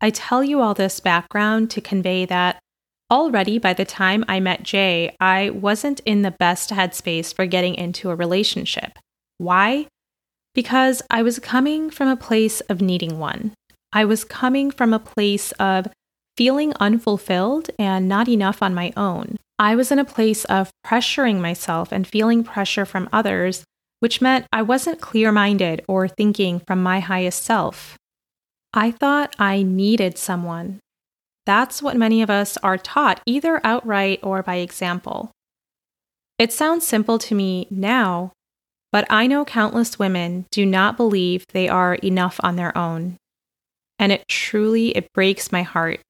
I 0.00 0.10
tell 0.10 0.42
you 0.42 0.60
all 0.60 0.74
this 0.74 1.00
background 1.00 1.70
to 1.70 1.80
convey 1.80 2.24
that 2.26 2.58
already 3.10 3.58
by 3.58 3.72
the 3.74 3.84
time 3.84 4.24
I 4.28 4.40
met 4.40 4.62
Jay, 4.62 5.14
I 5.20 5.50
wasn't 5.50 6.00
in 6.06 6.22
the 6.22 6.30
best 6.30 6.70
headspace 6.70 7.34
for 7.34 7.46
getting 7.46 7.74
into 7.74 8.10
a 8.10 8.14
relationship. 8.14 8.98
Why? 9.38 9.88
Because 10.54 11.02
I 11.10 11.22
was 11.22 11.38
coming 11.38 11.90
from 11.90 12.08
a 12.08 12.16
place 12.16 12.60
of 12.62 12.80
needing 12.80 13.18
one. 13.18 13.52
I 13.92 14.04
was 14.04 14.24
coming 14.24 14.70
from 14.70 14.94
a 14.94 14.98
place 14.98 15.52
of 15.52 15.88
feeling 16.36 16.72
unfulfilled 16.80 17.70
and 17.78 18.08
not 18.08 18.28
enough 18.28 18.62
on 18.62 18.74
my 18.74 18.92
own. 18.96 19.36
I 19.58 19.74
was 19.74 19.92
in 19.92 19.98
a 19.98 20.04
place 20.04 20.44
of 20.46 20.70
pressuring 20.86 21.40
myself 21.40 21.92
and 21.92 22.06
feeling 22.06 22.42
pressure 22.42 22.86
from 22.86 23.08
others, 23.12 23.64
which 24.00 24.20
meant 24.20 24.46
I 24.52 24.62
wasn't 24.62 25.00
clear 25.00 25.32
minded 25.32 25.84
or 25.88 26.08
thinking 26.08 26.60
from 26.60 26.82
my 26.82 27.00
highest 27.00 27.44
self. 27.44 27.96
I 28.74 28.90
thought 28.90 29.34
I 29.38 29.62
needed 29.62 30.18
someone. 30.18 30.80
That's 31.46 31.82
what 31.82 31.96
many 31.96 32.22
of 32.22 32.30
us 32.30 32.56
are 32.58 32.78
taught, 32.78 33.20
either 33.26 33.60
outright 33.64 34.20
or 34.22 34.42
by 34.42 34.56
example. 34.56 35.30
It 36.38 36.52
sounds 36.52 36.86
simple 36.86 37.18
to 37.18 37.34
me 37.34 37.66
now, 37.70 38.32
but 38.92 39.06
I 39.10 39.26
know 39.26 39.44
countless 39.44 39.98
women 39.98 40.46
do 40.50 40.66
not 40.66 40.96
believe 40.96 41.46
they 41.48 41.68
are 41.68 41.94
enough 41.96 42.40
on 42.42 42.56
their 42.56 42.76
own. 42.76 43.16
And 43.98 44.12
it 44.12 44.26
truly 44.28 44.96
it 44.96 45.12
breaks 45.12 45.52
my 45.52 45.62
heart 45.62 46.00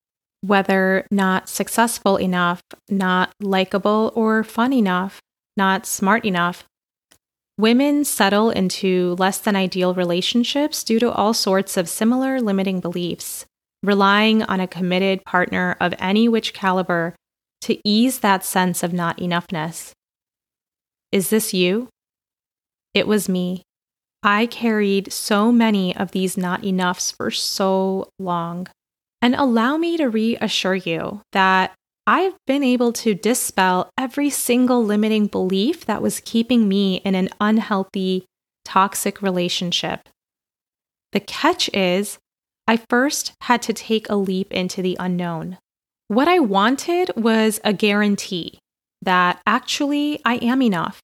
whether 0.42 1.06
not 1.10 1.48
successful 1.48 2.16
enough, 2.16 2.62
not 2.88 3.32
likable 3.40 4.12
or 4.14 4.42
fun 4.42 4.72
enough, 4.72 5.20
not 5.56 5.86
smart 5.86 6.24
enough. 6.24 6.64
Women 7.60 8.04
settle 8.06 8.48
into 8.48 9.16
less 9.18 9.36
than 9.36 9.54
ideal 9.54 9.92
relationships 9.92 10.82
due 10.82 10.98
to 10.98 11.12
all 11.12 11.34
sorts 11.34 11.76
of 11.76 11.90
similar 11.90 12.40
limiting 12.40 12.80
beliefs, 12.80 13.44
relying 13.82 14.42
on 14.42 14.60
a 14.60 14.66
committed 14.66 15.26
partner 15.26 15.76
of 15.78 15.94
any 15.98 16.26
which 16.26 16.54
caliber 16.54 17.14
to 17.60 17.78
ease 17.84 18.20
that 18.20 18.46
sense 18.46 18.82
of 18.82 18.94
not 18.94 19.18
enoughness. 19.18 19.90
Is 21.12 21.28
this 21.28 21.52
you? 21.52 21.88
It 22.94 23.06
was 23.06 23.28
me. 23.28 23.62
I 24.22 24.46
carried 24.46 25.12
so 25.12 25.52
many 25.52 25.94
of 25.94 26.12
these 26.12 26.38
not 26.38 26.64
enoughs 26.64 27.10
for 27.10 27.30
so 27.30 28.08
long. 28.18 28.68
And 29.20 29.34
allow 29.34 29.76
me 29.76 29.98
to 29.98 30.08
reassure 30.08 30.76
you 30.76 31.20
that 31.32 31.74
I've 32.10 32.34
been 32.44 32.64
able 32.64 32.92
to 32.94 33.14
dispel 33.14 33.88
every 33.96 34.30
single 34.30 34.84
limiting 34.84 35.28
belief 35.28 35.86
that 35.86 36.02
was 36.02 36.18
keeping 36.18 36.66
me 36.66 36.96
in 37.04 37.14
an 37.14 37.28
unhealthy, 37.40 38.24
toxic 38.64 39.22
relationship. 39.22 40.08
The 41.12 41.20
catch 41.20 41.70
is, 41.72 42.18
I 42.66 42.80
first 42.90 43.34
had 43.42 43.62
to 43.62 43.72
take 43.72 44.08
a 44.08 44.16
leap 44.16 44.52
into 44.52 44.82
the 44.82 44.96
unknown. 44.98 45.58
What 46.08 46.26
I 46.26 46.40
wanted 46.40 47.12
was 47.14 47.60
a 47.62 47.72
guarantee 47.72 48.58
that 49.02 49.40
actually 49.46 50.20
I 50.24 50.38
am 50.38 50.62
enough. 50.62 51.00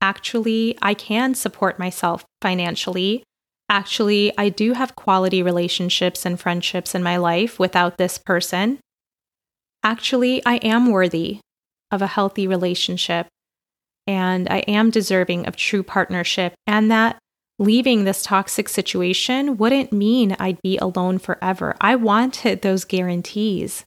Actually, 0.00 0.78
I 0.80 0.94
can 0.94 1.34
support 1.34 1.78
myself 1.78 2.24
financially 2.40 3.22
actually, 3.68 4.32
I 4.38 4.48
do 4.48 4.72
have 4.72 4.96
quality 4.96 5.42
relationships 5.42 6.24
and 6.24 6.40
friendships 6.40 6.94
in 6.94 7.02
my 7.02 7.16
life 7.16 7.58
without 7.58 7.98
this 7.98 8.18
person. 8.18 8.78
Actually, 9.82 10.44
I 10.44 10.56
am 10.56 10.90
worthy 10.90 11.40
of 11.90 12.02
a 12.02 12.06
healthy 12.06 12.46
relationship 12.46 13.28
and 14.08 14.48
I 14.48 14.60
am 14.60 14.88
deserving 14.88 15.46
of 15.46 15.54
true 15.54 15.82
partnership, 15.82 16.54
and 16.66 16.90
that 16.90 17.18
leaving 17.58 18.04
this 18.04 18.22
toxic 18.22 18.66
situation 18.70 19.58
wouldn't 19.58 19.92
mean 19.92 20.34
I'd 20.40 20.62
be 20.62 20.78
alone 20.78 21.18
forever. 21.18 21.76
I 21.78 21.94
wanted 21.94 22.62
those 22.62 22.86
guarantees, 22.86 23.84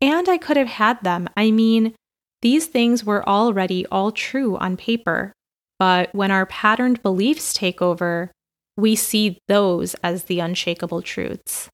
and 0.00 0.28
I 0.28 0.38
could 0.38 0.56
have 0.56 0.68
had 0.68 1.02
them. 1.02 1.28
I 1.36 1.50
mean, 1.50 1.92
these 2.40 2.66
things 2.66 3.02
were 3.04 3.28
already 3.28 3.84
all 3.86 4.12
true 4.12 4.56
on 4.58 4.76
paper. 4.76 5.32
But 5.80 6.14
when 6.14 6.30
our 6.30 6.46
patterned 6.46 7.02
beliefs 7.02 7.52
take 7.52 7.82
over, 7.82 8.30
we 8.76 8.94
see 8.94 9.38
those 9.48 9.94
as 10.04 10.24
the 10.24 10.38
unshakable 10.38 11.02
truths. 11.02 11.68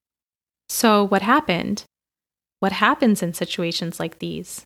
So, 0.71 1.05
what 1.05 1.21
happened? 1.21 1.85
What 2.61 2.73
happens 2.73 3.23
in 3.23 3.35
situations 3.35 3.99
like 3.99 4.19
these? 4.19 4.64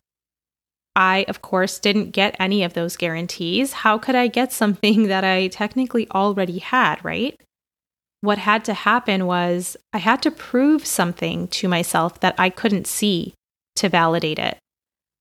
I, 0.95 1.25
of 1.27 1.41
course, 1.41 1.79
didn't 1.79 2.11
get 2.11 2.35
any 2.39 2.63
of 2.63 2.73
those 2.73 2.95
guarantees. 2.95 3.73
How 3.73 3.97
could 3.97 4.15
I 4.15 4.27
get 4.27 4.53
something 4.61 5.07
that 5.07 5.23
I 5.23 5.47
technically 5.47 6.09
already 6.11 6.59
had, 6.59 7.03
right? 7.03 7.39
What 8.21 8.37
had 8.37 8.65
to 8.65 8.73
happen 8.73 9.25
was 9.25 9.77
I 9.93 9.99
had 9.99 10.21
to 10.23 10.31
prove 10.31 10.85
something 10.85 11.47
to 11.49 11.67
myself 11.67 12.19
that 12.21 12.35
I 12.37 12.49
couldn't 12.49 12.87
see 12.87 13.33
to 13.75 13.89
validate 13.89 14.39
it. 14.39 14.57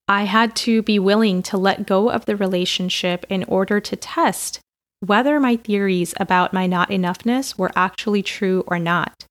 I 0.07 0.25
had 0.25 0.55
to 0.57 0.83
be 0.83 0.99
willing 0.99 1.43
to 1.45 1.57
let 1.57 1.87
go 1.87 2.11
of 2.11 2.27
the 2.27 2.37
relationship 2.37 3.25
in 3.29 3.45
order 3.45 3.81
to 3.81 3.97
test 3.97 4.61
whether 5.01 5.39
my 5.39 5.57
theories 5.57 6.15
about 6.19 6.53
my 6.53 6.67
not 6.67 6.89
enoughness 6.89 7.59
were 7.59 7.73
actually 7.77 8.23
true 8.23 8.65
or 8.67 8.79
not. 8.79 9.27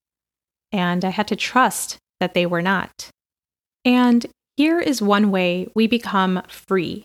And 0.72 1.04
I 1.04 1.10
had 1.10 1.28
to 1.30 1.36
trust 1.36 1.98
that 2.20 2.34
they 2.34 2.46
were 2.46 2.62
not. 2.62 3.10
And 3.86 4.26
here 4.56 4.80
is 4.80 5.02
one 5.02 5.32
way 5.32 5.68
we 5.76 5.88
become 5.88 6.42
free. 6.48 7.04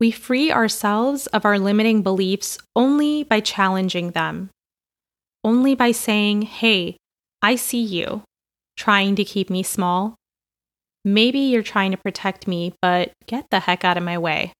We 0.00 0.10
free 0.10 0.50
ourselves 0.50 1.26
of 1.28 1.44
our 1.44 1.58
limiting 1.58 2.02
beliefs 2.02 2.58
only 2.74 3.22
by 3.22 3.40
challenging 3.40 4.12
them, 4.12 4.50
only 5.44 5.74
by 5.74 5.92
saying, 5.92 6.42
Hey, 6.42 6.96
I 7.42 7.56
see 7.56 7.82
you, 7.82 8.22
trying 8.76 9.16
to 9.16 9.24
keep 9.24 9.50
me 9.50 9.62
small. 9.62 10.14
Maybe 11.04 11.40
you're 11.40 11.62
trying 11.62 11.90
to 11.90 11.96
protect 11.96 12.46
me, 12.46 12.74
but 12.80 13.12
get 13.26 13.46
the 13.50 13.60
heck 13.60 13.84
out 13.84 13.96
of 13.96 14.04
my 14.04 14.18
way. 14.18 14.52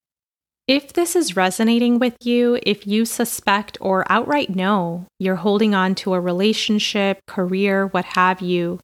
If 0.69 0.93
this 0.93 1.17
is 1.17 1.37
resonating 1.37 1.99
with 1.99 2.17
you, 2.23 2.59
if 2.63 2.87
you 2.87 3.05
suspect 3.05 3.79
or 3.81 4.11
outright 4.11 4.51
know 4.55 5.07
you're 5.19 5.37
holding 5.37 5.75
on 5.75 5.95
to 5.97 6.15
a 6.15 6.21
relationship, 6.21 7.21
career, 7.27 7.87
what 7.87 8.05
have 8.05 8.41
you, 8.41 8.79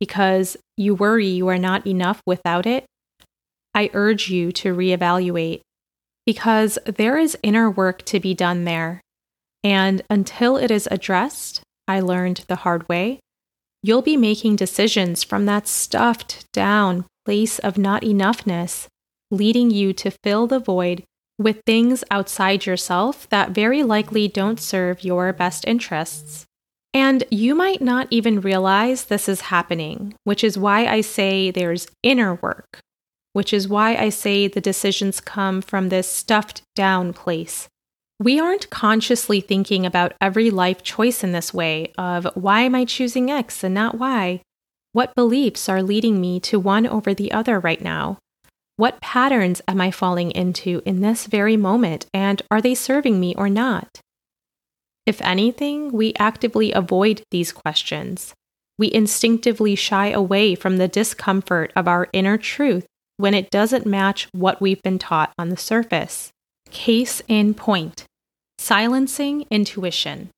because 0.00 0.56
you 0.76 0.94
worry 0.94 1.26
you 1.26 1.48
are 1.48 1.58
not 1.58 1.86
enough 1.86 2.20
without 2.26 2.66
it, 2.66 2.84
I 3.74 3.90
urge 3.92 4.28
you 4.28 4.52
to 4.52 4.74
reevaluate 4.74 5.60
because 6.26 6.78
there 6.86 7.18
is 7.18 7.36
inner 7.42 7.70
work 7.70 8.02
to 8.06 8.20
be 8.20 8.34
done 8.34 8.64
there. 8.64 9.00
And 9.62 10.02
until 10.08 10.56
it 10.56 10.70
is 10.70 10.88
addressed, 10.90 11.62
I 11.86 12.00
learned 12.00 12.44
the 12.48 12.56
hard 12.56 12.88
way, 12.88 13.20
you'll 13.82 14.02
be 14.02 14.16
making 14.16 14.56
decisions 14.56 15.22
from 15.22 15.46
that 15.46 15.68
stuffed 15.68 16.46
down 16.52 17.04
place 17.24 17.58
of 17.58 17.78
not 17.78 18.02
enoughness, 18.02 18.86
leading 19.30 19.70
you 19.70 19.92
to 19.94 20.10
fill 20.22 20.46
the 20.46 20.58
void 20.58 21.04
with 21.38 21.60
things 21.66 22.04
outside 22.10 22.64
yourself 22.64 23.28
that 23.30 23.50
very 23.50 23.82
likely 23.82 24.28
don't 24.28 24.60
serve 24.60 25.02
your 25.02 25.32
best 25.32 25.64
interests. 25.66 26.44
And 26.94 27.24
you 27.28 27.56
might 27.56 27.82
not 27.82 28.06
even 28.10 28.40
realize 28.40 29.04
this 29.04 29.28
is 29.28 29.40
happening, 29.42 30.14
which 30.22 30.44
is 30.44 30.56
why 30.56 30.86
I 30.86 31.00
say 31.00 31.50
there's 31.50 31.88
inner 32.04 32.36
work, 32.36 32.78
which 33.32 33.52
is 33.52 33.66
why 33.66 33.96
I 33.96 34.10
say 34.10 34.46
the 34.46 34.60
decisions 34.60 35.20
come 35.20 35.60
from 35.60 35.88
this 35.88 36.08
stuffed 36.08 36.62
down 36.76 37.12
place. 37.12 37.68
We 38.20 38.38
aren't 38.38 38.70
consciously 38.70 39.40
thinking 39.40 39.84
about 39.84 40.14
every 40.20 40.50
life 40.50 40.84
choice 40.84 41.24
in 41.24 41.32
this 41.32 41.52
way 41.52 41.92
of 41.98 42.28
why 42.34 42.60
am 42.60 42.76
I 42.76 42.84
choosing 42.84 43.28
X 43.28 43.64
and 43.64 43.74
not 43.74 43.98
Y? 43.98 44.40
What 44.92 45.16
beliefs 45.16 45.68
are 45.68 45.82
leading 45.82 46.20
me 46.20 46.38
to 46.40 46.60
one 46.60 46.86
over 46.86 47.12
the 47.12 47.32
other 47.32 47.58
right 47.58 47.82
now? 47.82 48.18
What 48.76 49.00
patterns 49.00 49.60
am 49.66 49.80
I 49.80 49.90
falling 49.90 50.30
into 50.30 50.80
in 50.84 51.00
this 51.00 51.26
very 51.26 51.56
moment, 51.56 52.06
and 52.14 52.40
are 52.52 52.60
they 52.60 52.76
serving 52.76 53.18
me 53.18 53.34
or 53.34 53.48
not? 53.48 54.00
If 55.06 55.20
anything, 55.22 55.92
we 55.92 56.14
actively 56.18 56.72
avoid 56.72 57.22
these 57.30 57.52
questions. 57.52 58.34
We 58.78 58.92
instinctively 58.92 59.74
shy 59.74 60.08
away 60.10 60.54
from 60.54 60.78
the 60.78 60.88
discomfort 60.88 61.72
of 61.76 61.86
our 61.86 62.08
inner 62.12 62.38
truth 62.38 62.86
when 63.16 63.34
it 63.34 63.50
doesn't 63.50 63.86
match 63.86 64.28
what 64.32 64.60
we've 64.60 64.82
been 64.82 64.98
taught 64.98 65.32
on 65.38 65.50
the 65.50 65.56
surface. 65.56 66.30
Case 66.70 67.22
in 67.28 67.54
point 67.54 68.04
silencing 68.58 69.44
intuition. 69.50 70.30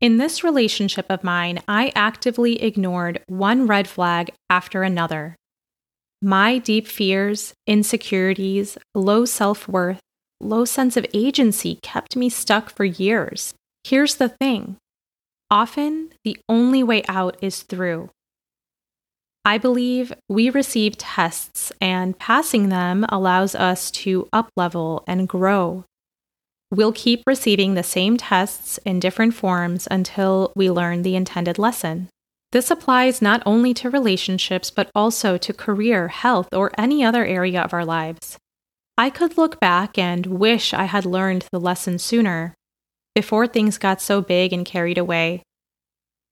In 0.00 0.16
this 0.16 0.42
relationship 0.42 1.06
of 1.08 1.22
mine, 1.22 1.60
I 1.68 1.92
actively 1.94 2.62
ignored 2.62 3.22
one 3.26 3.66
red 3.66 3.86
flag 3.86 4.30
after 4.50 4.82
another 4.82 5.36
my 6.24 6.56
deep 6.56 6.86
fears, 6.86 7.52
insecurities, 7.66 8.78
low 8.94 9.26
self 9.26 9.68
worth, 9.68 10.00
low 10.44 10.64
sense 10.64 10.96
of 10.96 11.06
agency 11.14 11.78
kept 11.82 12.16
me 12.16 12.28
stuck 12.28 12.70
for 12.70 12.84
years. 12.84 13.54
Here's 13.82 14.16
the 14.16 14.28
thing 14.28 14.76
often 15.50 16.10
the 16.24 16.36
only 16.48 16.82
way 16.82 17.02
out 17.08 17.36
is 17.40 17.62
through. 17.62 18.10
I 19.44 19.58
believe 19.58 20.12
we 20.28 20.48
receive 20.48 20.96
tests, 20.96 21.70
and 21.80 22.18
passing 22.18 22.70
them 22.70 23.04
allows 23.10 23.54
us 23.54 23.90
to 23.90 24.26
uplevel 24.32 25.04
and 25.06 25.28
grow. 25.28 25.84
We'll 26.70 26.92
keep 26.92 27.22
receiving 27.26 27.74
the 27.74 27.82
same 27.82 28.16
tests 28.16 28.78
in 28.86 29.00
different 29.00 29.34
forms 29.34 29.86
until 29.90 30.50
we 30.56 30.70
learn 30.70 31.02
the 31.02 31.14
intended 31.14 31.58
lesson. 31.58 32.08
This 32.52 32.70
applies 32.70 33.20
not 33.20 33.42
only 33.44 33.74
to 33.74 33.90
relationships, 33.90 34.70
but 34.70 34.90
also 34.94 35.36
to 35.36 35.52
career, 35.52 36.08
health, 36.08 36.48
or 36.52 36.72
any 36.78 37.04
other 37.04 37.24
area 37.26 37.60
of 37.60 37.74
our 37.74 37.84
lives. 37.84 38.38
I 38.96 39.10
could 39.10 39.36
look 39.36 39.58
back 39.58 39.98
and 39.98 40.26
wish 40.26 40.72
I 40.72 40.84
had 40.84 41.04
learned 41.04 41.46
the 41.50 41.60
lesson 41.60 41.98
sooner, 41.98 42.54
before 43.14 43.46
things 43.46 43.78
got 43.78 44.00
so 44.00 44.20
big 44.20 44.52
and 44.52 44.64
carried 44.64 44.98
away. 44.98 45.42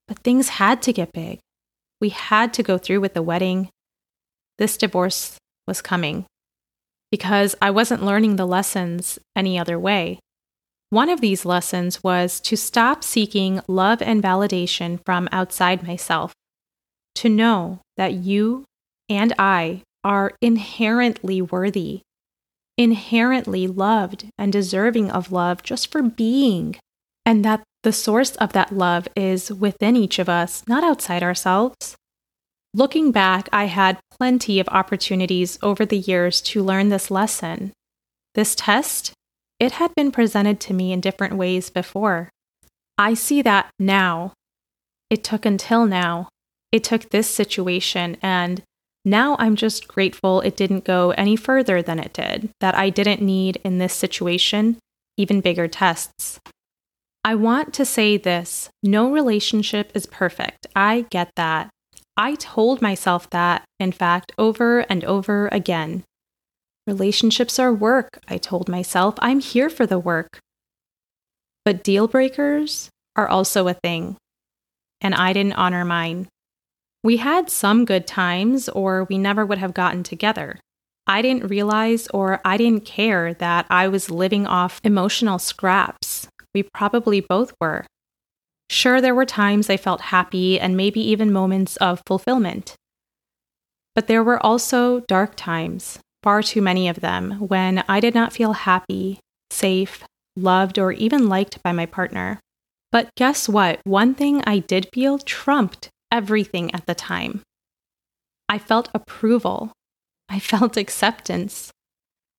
But 0.07 0.19
things 0.19 0.49
had 0.49 0.81
to 0.83 0.93
get 0.93 1.13
big. 1.13 1.39
We 1.99 2.09
had 2.09 2.53
to 2.55 2.63
go 2.63 2.77
through 2.77 3.01
with 3.01 3.13
the 3.13 3.21
wedding. 3.21 3.69
This 4.57 4.77
divorce 4.77 5.37
was 5.67 5.81
coming 5.81 6.25
because 7.11 7.55
I 7.61 7.69
wasn't 7.69 8.03
learning 8.03 8.37
the 8.37 8.47
lessons 8.47 9.19
any 9.35 9.57
other 9.59 9.77
way. 9.77 10.19
One 10.89 11.09
of 11.09 11.21
these 11.21 11.45
lessons 11.45 12.03
was 12.03 12.39
to 12.41 12.55
stop 12.55 13.03
seeking 13.03 13.61
love 13.67 14.01
and 14.01 14.21
validation 14.21 14.99
from 15.05 15.29
outside 15.31 15.85
myself, 15.85 16.33
to 17.15 17.29
know 17.29 17.79
that 17.97 18.13
you 18.13 18.65
and 19.09 19.33
I 19.37 19.83
are 20.03 20.33
inherently 20.41 21.41
worthy, 21.41 22.01
inherently 22.77 23.67
loved 23.67 24.25
and 24.37 24.51
deserving 24.51 25.11
of 25.11 25.31
love 25.31 25.63
just 25.63 25.91
for 25.91 26.01
being, 26.01 26.75
and 27.25 27.43
that 27.45 27.63
the 27.83 27.93
source 27.93 28.35
of 28.37 28.53
that 28.53 28.71
love 28.71 29.07
is 29.15 29.51
within 29.51 29.95
each 29.95 30.19
of 30.19 30.29
us, 30.29 30.63
not 30.67 30.83
outside 30.83 31.21
ourselves. 31.21 31.95
Looking 32.73 33.11
back, 33.11 33.49
I 33.51 33.65
had 33.65 33.99
plenty 34.09 34.59
of 34.59 34.67
opportunities 34.69 35.59
over 35.61 35.85
the 35.85 35.99
years 35.99 36.41
to 36.41 36.63
learn 36.63 36.89
this 36.89 37.11
lesson. 37.11 37.71
This 38.33 38.55
test, 38.55 39.13
it 39.59 39.73
had 39.73 39.93
been 39.95 40.11
presented 40.11 40.59
to 40.61 40.73
me 40.73 40.91
in 40.91 40.99
different 40.99 41.35
ways 41.35 41.69
before. 41.69 42.29
I 42.97 43.13
see 43.13 43.41
that 43.43 43.69
now. 43.77 44.33
It 45.09 45.23
took 45.23 45.45
until 45.45 45.85
now. 45.85 46.29
It 46.71 46.83
took 46.83 47.11
this 47.11 47.29
situation, 47.29 48.17
and 48.23 48.63
now 49.05 49.35
I'm 49.39 49.55
just 49.55 49.87
grateful 49.87 50.41
it 50.41 50.55
didn't 50.55 50.85
go 50.85 51.11
any 51.11 51.35
further 51.35 51.81
than 51.81 51.99
it 51.99 52.13
did, 52.13 52.49
that 52.59 52.75
I 52.75 52.89
didn't 52.89 53.21
need 53.21 53.59
in 53.63 53.77
this 53.77 53.93
situation 53.93 54.77
even 55.17 55.41
bigger 55.41 55.67
tests. 55.67 56.39
I 57.23 57.35
want 57.35 57.73
to 57.75 57.85
say 57.85 58.17
this 58.17 58.69
no 58.81 59.11
relationship 59.11 59.91
is 59.93 60.05
perfect. 60.05 60.67
I 60.75 61.05
get 61.09 61.31
that. 61.35 61.69
I 62.17 62.35
told 62.35 62.81
myself 62.81 63.29
that, 63.31 63.63
in 63.79 63.91
fact, 63.91 64.33
over 64.37 64.81
and 64.81 65.03
over 65.05 65.47
again. 65.47 66.03
Relationships 66.85 67.59
are 67.59 67.73
work, 67.73 68.19
I 68.27 68.37
told 68.37 68.67
myself. 68.67 69.15
I'm 69.19 69.39
here 69.39 69.69
for 69.69 69.85
the 69.85 69.99
work. 69.99 70.39
But 71.63 71.83
deal 71.83 72.07
breakers 72.07 72.89
are 73.15 73.27
also 73.27 73.67
a 73.67 73.73
thing, 73.73 74.17
and 74.99 75.15
I 75.15 75.31
didn't 75.31 75.53
honor 75.53 75.85
mine. 75.85 76.27
We 77.03 77.17
had 77.17 77.49
some 77.49 77.85
good 77.85 78.07
times, 78.07 78.69
or 78.69 79.05
we 79.09 79.17
never 79.17 79.45
would 79.45 79.57
have 79.57 79.73
gotten 79.73 80.03
together. 80.03 80.59
I 81.05 81.21
didn't 81.21 81.49
realize 81.49 82.07
or 82.13 82.39
I 82.45 82.55
didn't 82.55 82.85
care 82.85 83.33
that 83.33 83.65
I 83.69 83.89
was 83.89 84.09
living 84.09 84.47
off 84.47 84.79
emotional 84.83 85.37
scraps 85.37 86.27
we 86.53 86.63
probably 86.63 87.19
both 87.19 87.53
were. 87.59 87.85
Sure, 88.69 89.01
there 89.01 89.15
were 89.15 89.25
times 89.25 89.69
I 89.69 89.77
felt 89.77 90.01
happy 90.01 90.59
and 90.59 90.77
maybe 90.77 91.01
even 91.01 91.31
moments 91.31 91.75
of 91.77 92.01
fulfillment. 92.07 92.75
But 93.95 94.07
there 94.07 94.23
were 94.23 94.43
also 94.43 95.01
dark 95.01 95.33
times, 95.35 95.99
far 96.23 96.41
too 96.41 96.61
many 96.61 96.87
of 96.87 97.01
them, 97.01 97.33
when 97.33 97.83
I 97.87 97.99
did 97.99 98.15
not 98.15 98.33
feel 98.33 98.53
happy, 98.53 99.19
safe, 99.51 100.03
loved, 100.35 100.79
or 100.79 100.91
even 100.91 101.29
liked 101.29 101.61
by 101.61 101.71
my 101.71 101.85
partner. 101.85 102.39
But 102.91 103.09
guess 103.15 103.49
what? 103.49 103.81
One 103.83 104.15
thing 104.15 104.41
I 104.45 104.59
did 104.59 104.89
feel 104.93 105.19
trumped 105.19 105.89
everything 106.13 106.73
at 106.73 106.85
the 106.85 106.95
time. 106.95 107.41
I 108.47 108.59
felt 108.59 108.89
approval. 108.93 109.73
I 110.29 110.39
felt 110.39 110.77
acceptance. 110.77 111.71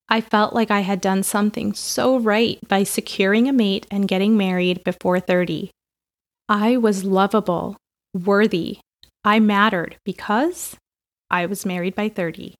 I 0.09 0.21
felt 0.21 0.54
like 0.54 0.71
I 0.71 0.81
had 0.81 1.00
done 1.00 1.23
something 1.23 1.75
so 1.75 2.19
right 2.19 2.59
by 2.69 2.85
securing 2.85 3.49
a 3.49 3.52
mate 3.52 3.87
and 3.90 4.09
getting 4.09 4.37
married 4.37 4.85
before 4.85 5.19
30. 5.19 5.71
I 6.49 6.76
was 6.76 7.04
lovable, 7.04 7.76
worthy. 8.14 8.78
I 9.25 9.40
mattered 9.40 9.97
because 10.04 10.76
I 11.31 11.47
was 11.47 11.66
married 11.66 11.95
by 11.95 12.11
30. 12.11 12.55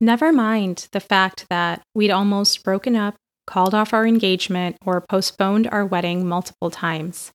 Never 0.00 0.32
mind 0.32 0.88
the 0.92 1.00
fact 1.00 1.46
that 1.50 1.82
we'd 1.94 2.10
almost 2.10 2.64
broken 2.64 2.96
up, 2.96 3.16
called 3.46 3.74
off 3.74 3.92
our 3.92 4.06
engagement, 4.06 4.76
or 4.86 5.04
postponed 5.08 5.68
our 5.70 5.84
wedding 5.84 6.26
multiple 6.26 6.70
times. 6.70 7.32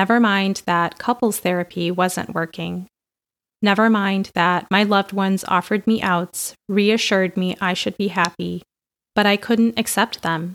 Never 0.00 0.20
mind 0.20 0.62
that 0.66 0.98
couples 0.98 1.38
therapy 1.40 1.90
wasn't 1.90 2.32
working 2.32 2.86
Never 3.60 3.90
mind 3.90 4.30
that 4.34 4.70
my 4.70 4.84
loved 4.84 5.12
ones 5.12 5.44
offered 5.48 5.86
me 5.86 6.00
outs, 6.00 6.54
reassured 6.68 7.36
me 7.36 7.56
I 7.60 7.74
should 7.74 7.96
be 7.96 8.08
happy, 8.08 8.62
but 9.14 9.26
I 9.26 9.36
couldn't 9.36 9.78
accept 9.78 10.22
them. 10.22 10.54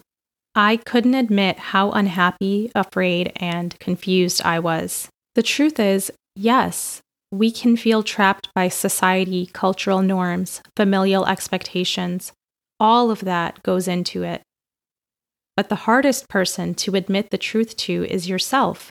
I 0.56 0.78
couldn't 0.78 1.16
admit 1.16 1.60
how 1.60 1.92
unhappy, 1.92 2.72
afraid, 2.74 3.34
and 3.36 3.78
confused 3.80 4.42
I 4.44 4.60
was. 4.60 5.10
The 5.36 5.44
truth 5.44 5.80
is, 5.80 6.12
yes, 6.36 7.02
we 7.32 7.52
can 7.52 7.76
feel 7.76 8.04
trapped 8.04 8.48
by 8.56 8.70
society, 8.70 9.50
cultural 9.52 10.02
norms, 10.02 10.62
familial 10.78 11.26
expectations. 11.26 12.32
All 12.80 13.12
of 13.12 13.22
that 13.22 13.62
goes 13.64 13.88
into 13.88 14.24
it. 14.24 14.42
But 15.58 15.68
the 15.68 15.84
hardest 15.88 16.30
person 16.30 16.74
to 16.76 16.96
admit 16.96 17.32
the 17.32 17.38
truth 17.38 17.76
to 17.78 18.06
is 18.06 18.30
yourself 18.30 18.90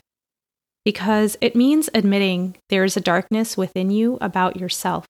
because 0.85 1.37
it 1.41 1.55
means 1.55 1.89
admitting 1.93 2.55
there 2.69 2.83
is 2.83 2.97
a 2.97 3.01
darkness 3.01 3.55
within 3.55 3.91
you 3.91 4.17
about 4.21 4.57
yourself. 4.57 5.05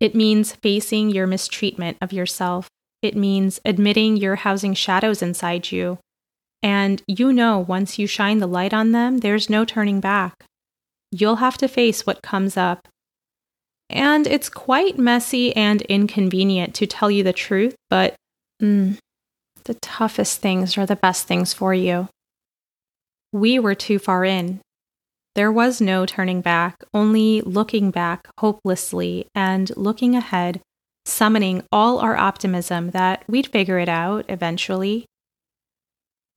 It 0.00 0.14
means 0.14 0.54
facing 0.54 1.10
your 1.10 1.26
mistreatment 1.26 1.96
of 2.00 2.12
yourself. 2.12 2.68
It 3.02 3.16
means 3.16 3.60
admitting 3.64 4.16
you're 4.16 4.36
housing 4.36 4.74
shadows 4.74 5.22
inside 5.22 5.72
you. 5.72 5.98
And 6.62 7.02
you 7.06 7.32
know 7.32 7.58
once 7.58 7.98
you 7.98 8.06
shine 8.06 8.38
the 8.38 8.46
light 8.46 8.74
on 8.74 8.92
them, 8.92 9.18
there's 9.18 9.50
no 9.50 9.64
turning 9.64 10.00
back. 10.00 10.34
You'll 11.10 11.36
have 11.36 11.58
to 11.58 11.68
face 11.68 12.06
what 12.06 12.22
comes 12.22 12.56
up. 12.56 12.88
And 13.90 14.26
it's 14.26 14.48
quite 14.48 14.98
messy 14.98 15.54
and 15.56 15.82
inconvenient 15.82 16.74
to 16.74 16.86
tell 16.86 17.10
you 17.10 17.22
the 17.22 17.32
truth, 17.32 17.74
but 17.88 18.14
mm, 18.62 18.98
the 19.64 19.74
toughest 19.74 20.40
things 20.40 20.76
are 20.76 20.84
the 20.84 20.96
best 20.96 21.26
things 21.26 21.54
for 21.54 21.72
you. 21.72 22.08
We 23.32 23.58
were 23.58 23.74
too 23.74 23.98
far 23.98 24.24
in, 24.24 24.60
there 25.38 25.52
was 25.52 25.80
no 25.80 26.04
turning 26.04 26.40
back, 26.40 26.82
only 26.92 27.40
looking 27.42 27.92
back 27.92 28.26
hopelessly 28.40 29.24
and 29.36 29.70
looking 29.76 30.16
ahead, 30.16 30.60
summoning 31.06 31.62
all 31.70 32.00
our 32.00 32.16
optimism 32.16 32.90
that 32.90 33.22
we'd 33.28 33.46
figure 33.46 33.78
it 33.78 33.88
out 33.88 34.24
eventually. 34.28 35.06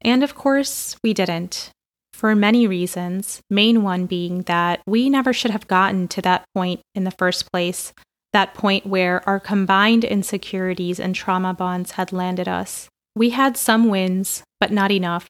And 0.01 0.23
of 0.23 0.35
course, 0.35 0.95
we 1.03 1.15
didn't, 1.15 1.71
for 2.13 2.35
many 2.35 2.67
reasons, 2.67 3.41
main 3.49 3.81
one 3.81 4.05
being 4.05 4.43
that 4.43 4.83
we 4.85 5.09
never 5.09 5.33
should 5.33 5.49
have 5.49 5.67
gotten 5.67 6.07
to 6.09 6.21
that 6.21 6.45
point 6.53 6.81
in 6.93 7.03
the 7.03 7.17
first 7.17 7.51
place, 7.51 7.93
that 8.33 8.53
point 8.53 8.85
where 8.85 9.27
our 9.27 9.39
combined 9.39 10.03
insecurities 10.03 10.99
and 10.99 11.15
trauma 11.15 11.55
bonds 11.55 11.93
had 11.93 12.13
landed 12.13 12.47
us. 12.47 12.87
We 13.15 13.31
had 13.31 13.57
some 13.57 13.89
wins, 13.89 14.43
but 14.59 14.71
not 14.71 14.91
enough. 14.91 15.27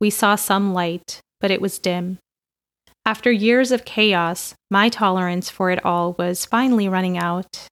We 0.00 0.10
saw 0.10 0.36
some 0.36 0.72
light, 0.72 1.18
but 1.40 1.50
it 1.50 1.60
was 1.60 1.80
dim. 1.80 2.20
After 3.04 3.32
years 3.32 3.72
of 3.72 3.84
chaos, 3.84 4.54
my 4.70 4.88
tolerance 4.88 5.50
for 5.50 5.70
it 5.70 5.84
all 5.84 6.14
was 6.18 6.46
finally 6.46 6.88
running 6.88 7.18
out. 7.18 7.66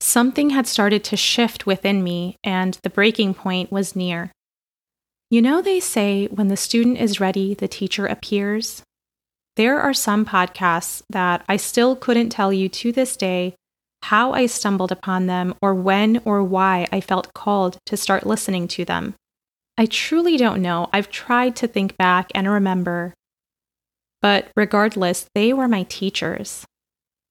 Something 0.00 0.50
had 0.50 0.68
started 0.68 1.02
to 1.04 1.16
shift 1.16 1.66
within 1.66 2.04
me, 2.04 2.36
and 2.44 2.78
the 2.84 2.90
breaking 2.90 3.34
point 3.34 3.72
was 3.72 3.96
near. 3.96 4.30
You 5.30 5.42
know, 5.42 5.60
they 5.60 5.80
say 5.80 6.26
when 6.28 6.46
the 6.46 6.56
student 6.56 6.98
is 6.98 7.20
ready, 7.20 7.54
the 7.54 7.66
teacher 7.66 8.06
appears. 8.06 8.82
There 9.56 9.80
are 9.80 9.92
some 9.92 10.24
podcasts 10.24 11.02
that 11.10 11.44
I 11.48 11.56
still 11.56 11.96
couldn't 11.96 12.30
tell 12.30 12.52
you 12.52 12.68
to 12.68 12.92
this 12.92 13.16
day 13.16 13.56
how 14.02 14.32
I 14.32 14.46
stumbled 14.46 14.92
upon 14.92 15.26
them 15.26 15.56
or 15.60 15.74
when 15.74 16.22
or 16.24 16.44
why 16.44 16.86
I 16.92 17.00
felt 17.00 17.34
called 17.34 17.78
to 17.86 17.96
start 17.96 18.24
listening 18.24 18.68
to 18.68 18.84
them. 18.84 19.16
I 19.76 19.86
truly 19.86 20.36
don't 20.36 20.62
know. 20.62 20.88
I've 20.92 21.10
tried 21.10 21.56
to 21.56 21.66
think 21.66 21.96
back 21.96 22.30
and 22.34 22.48
remember, 22.48 23.14
but 24.20 24.48
regardless, 24.56 25.26
they 25.34 25.52
were 25.52 25.68
my 25.68 25.84
teachers. 25.84 26.64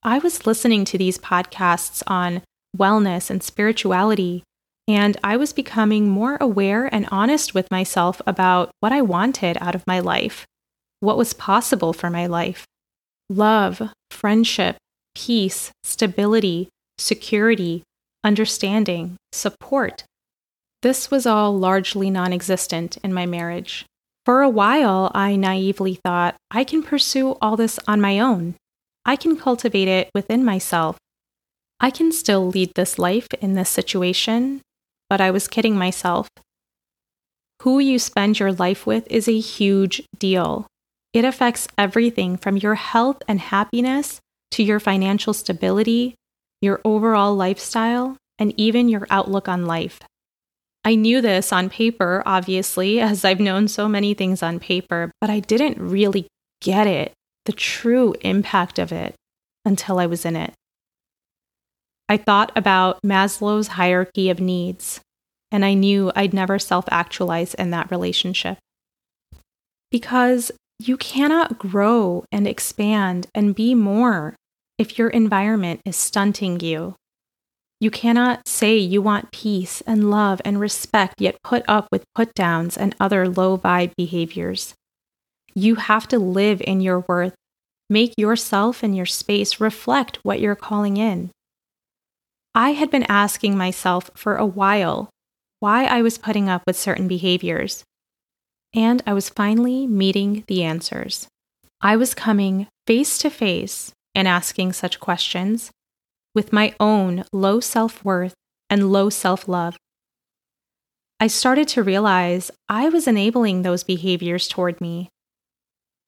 I 0.04 0.20
was 0.20 0.46
listening 0.46 0.86
to 0.86 0.98
these 0.98 1.18
podcasts 1.18 2.02
on 2.08 2.42
wellness 2.78 3.30
and 3.30 3.44
spirituality, 3.44 4.44
and 4.88 5.18
I 5.24 5.38
was 5.38 5.54
becoming 5.54 6.10
more 6.10 6.38
aware 6.40 6.86
and 6.94 7.08
honest 7.12 7.54
with 7.54 7.70
myself 7.72 8.22
about 8.26 8.72
what 8.80 8.92
I 8.92 9.02
wanted 9.02 9.58
out 9.60 9.76
of 9.76 9.88
my 9.88 10.00
life, 10.00 10.46
what 11.00 11.18
was 11.18 11.34
possible 11.34 11.94
for 11.94 12.10
my 12.10 12.26
life 12.26 12.66
love, 13.30 13.82
friendship, 14.10 14.78
peace, 15.14 15.72
stability, 15.84 16.70
security, 16.98 17.84
understanding, 18.24 19.18
support. 19.32 20.04
This 20.82 21.12
was 21.12 21.26
all 21.26 21.58
largely 21.58 22.10
non 22.10 22.32
existent 22.32 22.98
in 23.04 23.14
my 23.14 23.26
marriage. 23.26 23.86
For 24.28 24.42
a 24.42 24.50
while, 24.50 25.10
I 25.16 25.38
naively 25.38 25.96
thought, 25.96 26.36
I 26.52 26.66
can 26.66 26.84
pursue 26.84 27.38
all 27.42 27.56
this 27.56 27.80
on 27.88 28.02
my 28.02 28.20
own. 28.20 28.56
I 29.06 29.16
can 29.16 29.38
cultivate 29.38 29.88
it 29.88 30.10
within 30.14 30.44
myself. 30.44 30.98
I 31.80 31.92
can 31.92 32.12
still 32.12 32.46
lead 32.50 32.74
this 32.76 33.00
life 33.00 33.30
in 33.40 33.54
this 33.54 33.70
situation, 33.70 34.60
but 35.10 35.22
I 35.22 35.32
was 35.32 35.48
kidding 35.48 35.78
myself. 35.78 36.28
Who 37.62 37.80
you 37.80 38.00
spend 38.00 38.38
your 38.38 38.52
life 38.52 38.86
with 38.86 39.08
is 39.10 39.30
a 39.30 39.40
huge 39.40 40.04
deal. 40.20 40.68
It 41.14 41.24
affects 41.24 41.70
everything 41.78 42.36
from 42.36 42.58
your 42.58 42.76
health 42.76 43.24
and 43.30 43.40
happiness 43.40 44.20
to 44.52 44.62
your 44.62 44.82
financial 44.82 45.34
stability, 45.34 46.16
your 46.62 46.82
overall 46.84 47.34
lifestyle, 47.34 48.18
and 48.38 48.54
even 48.58 48.90
your 48.90 49.08
outlook 49.10 49.48
on 49.48 49.66
life. 49.66 50.02
I 50.88 50.96
knew 50.96 51.20
this 51.20 51.52
on 51.52 51.70
paper, 51.70 52.24
obviously, 52.26 53.02
as 53.02 53.26
I've 53.26 53.42
known 53.42 53.68
so 53.68 53.90
many 53.90 54.14
things 54.14 54.42
on 54.42 54.58
paper, 54.58 55.12
but 55.20 55.30
I 55.30 55.42
didn't 55.42 55.78
really 55.80 56.28
get 56.62 56.88
it, 56.88 57.12
the 57.46 57.52
true 57.52 58.16
impact 58.22 58.80
of 58.80 58.94
it, 58.94 59.14
until 59.66 60.00
I 60.00 60.06
was 60.06 60.24
in 60.24 60.38
it. 60.38 60.54
I 62.08 62.16
thought 62.16 62.54
about 62.56 63.02
Maslow's 63.06 63.68
hierarchy 63.68 64.30
of 64.30 64.40
needs, 64.40 65.02
and 65.52 65.66
I 65.66 65.74
knew 65.74 66.10
I'd 66.16 66.34
never 66.34 66.58
self 66.58 66.86
actualize 66.90 67.54
in 67.54 67.72
that 67.72 67.92
relationship. 67.92 68.58
Because 69.92 70.54
you 70.80 70.96
cannot 70.96 71.60
grow 71.60 72.24
and 72.32 72.48
expand 72.48 73.28
and 73.36 73.54
be 73.54 73.76
more 73.76 74.38
if 74.78 74.98
your 74.98 75.10
environment 75.10 75.82
is 75.84 75.98
stunting 75.98 76.62
you. 76.62 76.96
You 77.80 77.92
cannot 77.92 78.48
say 78.48 78.78
you 78.78 79.02
want 79.02 79.32
peace 79.32 79.82
and 79.82 80.10
love 80.10 80.42
and 80.44 80.60
respect, 80.60 81.22
yet 81.22 81.38
put 81.44 81.64
up 81.68 81.88
with 81.92 82.06
put 82.16 82.34
downs 82.34 82.76
and 82.76 82.96
other 83.00 83.28
low 83.28 83.58
vibe 83.58 83.94
behaviors. 83.96 84.74
You 85.54 85.76
have 85.76 86.08
to 86.10 86.18
live 86.18 86.62
in 86.66 86.82
your 86.82 87.02
worth. 87.08 87.36
Make 87.90 88.14
yourself 88.18 88.84
and 88.84 88.96
your 88.96 89.06
space 89.06 89.60
reflect 89.60 90.20
what 90.24 90.40
you're 90.40 90.56
calling 90.56 90.98
in. 90.98 91.30
I 92.56 92.72
had 92.72 92.90
been 92.90 93.06
asking 93.08 93.56
myself 93.56 94.10
for 94.16 94.36
a 94.36 94.46
while 94.46 95.10
why 95.60 95.86
I 95.86 96.02
was 96.02 96.18
putting 96.18 96.50
up 96.50 96.64
with 96.66 96.78
certain 96.78 97.08
behaviors, 97.08 97.84
and 98.74 99.02
I 99.06 99.14
was 99.14 99.30
finally 99.30 99.88
meeting 99.88 100.44
the 100.48 100.64
answers. 100.64 101.28
I 101.82 101.96
was 101.96 102.16
coming 102.16 102.68
face 102.88 103.20
to 103.20 103.30
face 103.30 103.92
and 104.16 104.28
asking 104.28 104.74
such 104.74 105.00
questions 105.00 105.70
with 106.38 106.54
my 106.54 106.72
own 106.80 107.24
low 107.34 107.60
self 107.60 108.06
worth 108.06 108.36
and 108.70 108.92
low 108.92 109.10
self 109.10 109.48
love. 109.48 109.76
I 111.20 111.26
started 111.26 111.68
to 111.70 111.82
realize 111.82 112.52
I 112.70 112.90
was 112.90 113.08
enabling 113.08 113.64
those 113.64 113.84
behaviors 113.84 114.48
toward 114.48 114.80
me. 114.80 115.10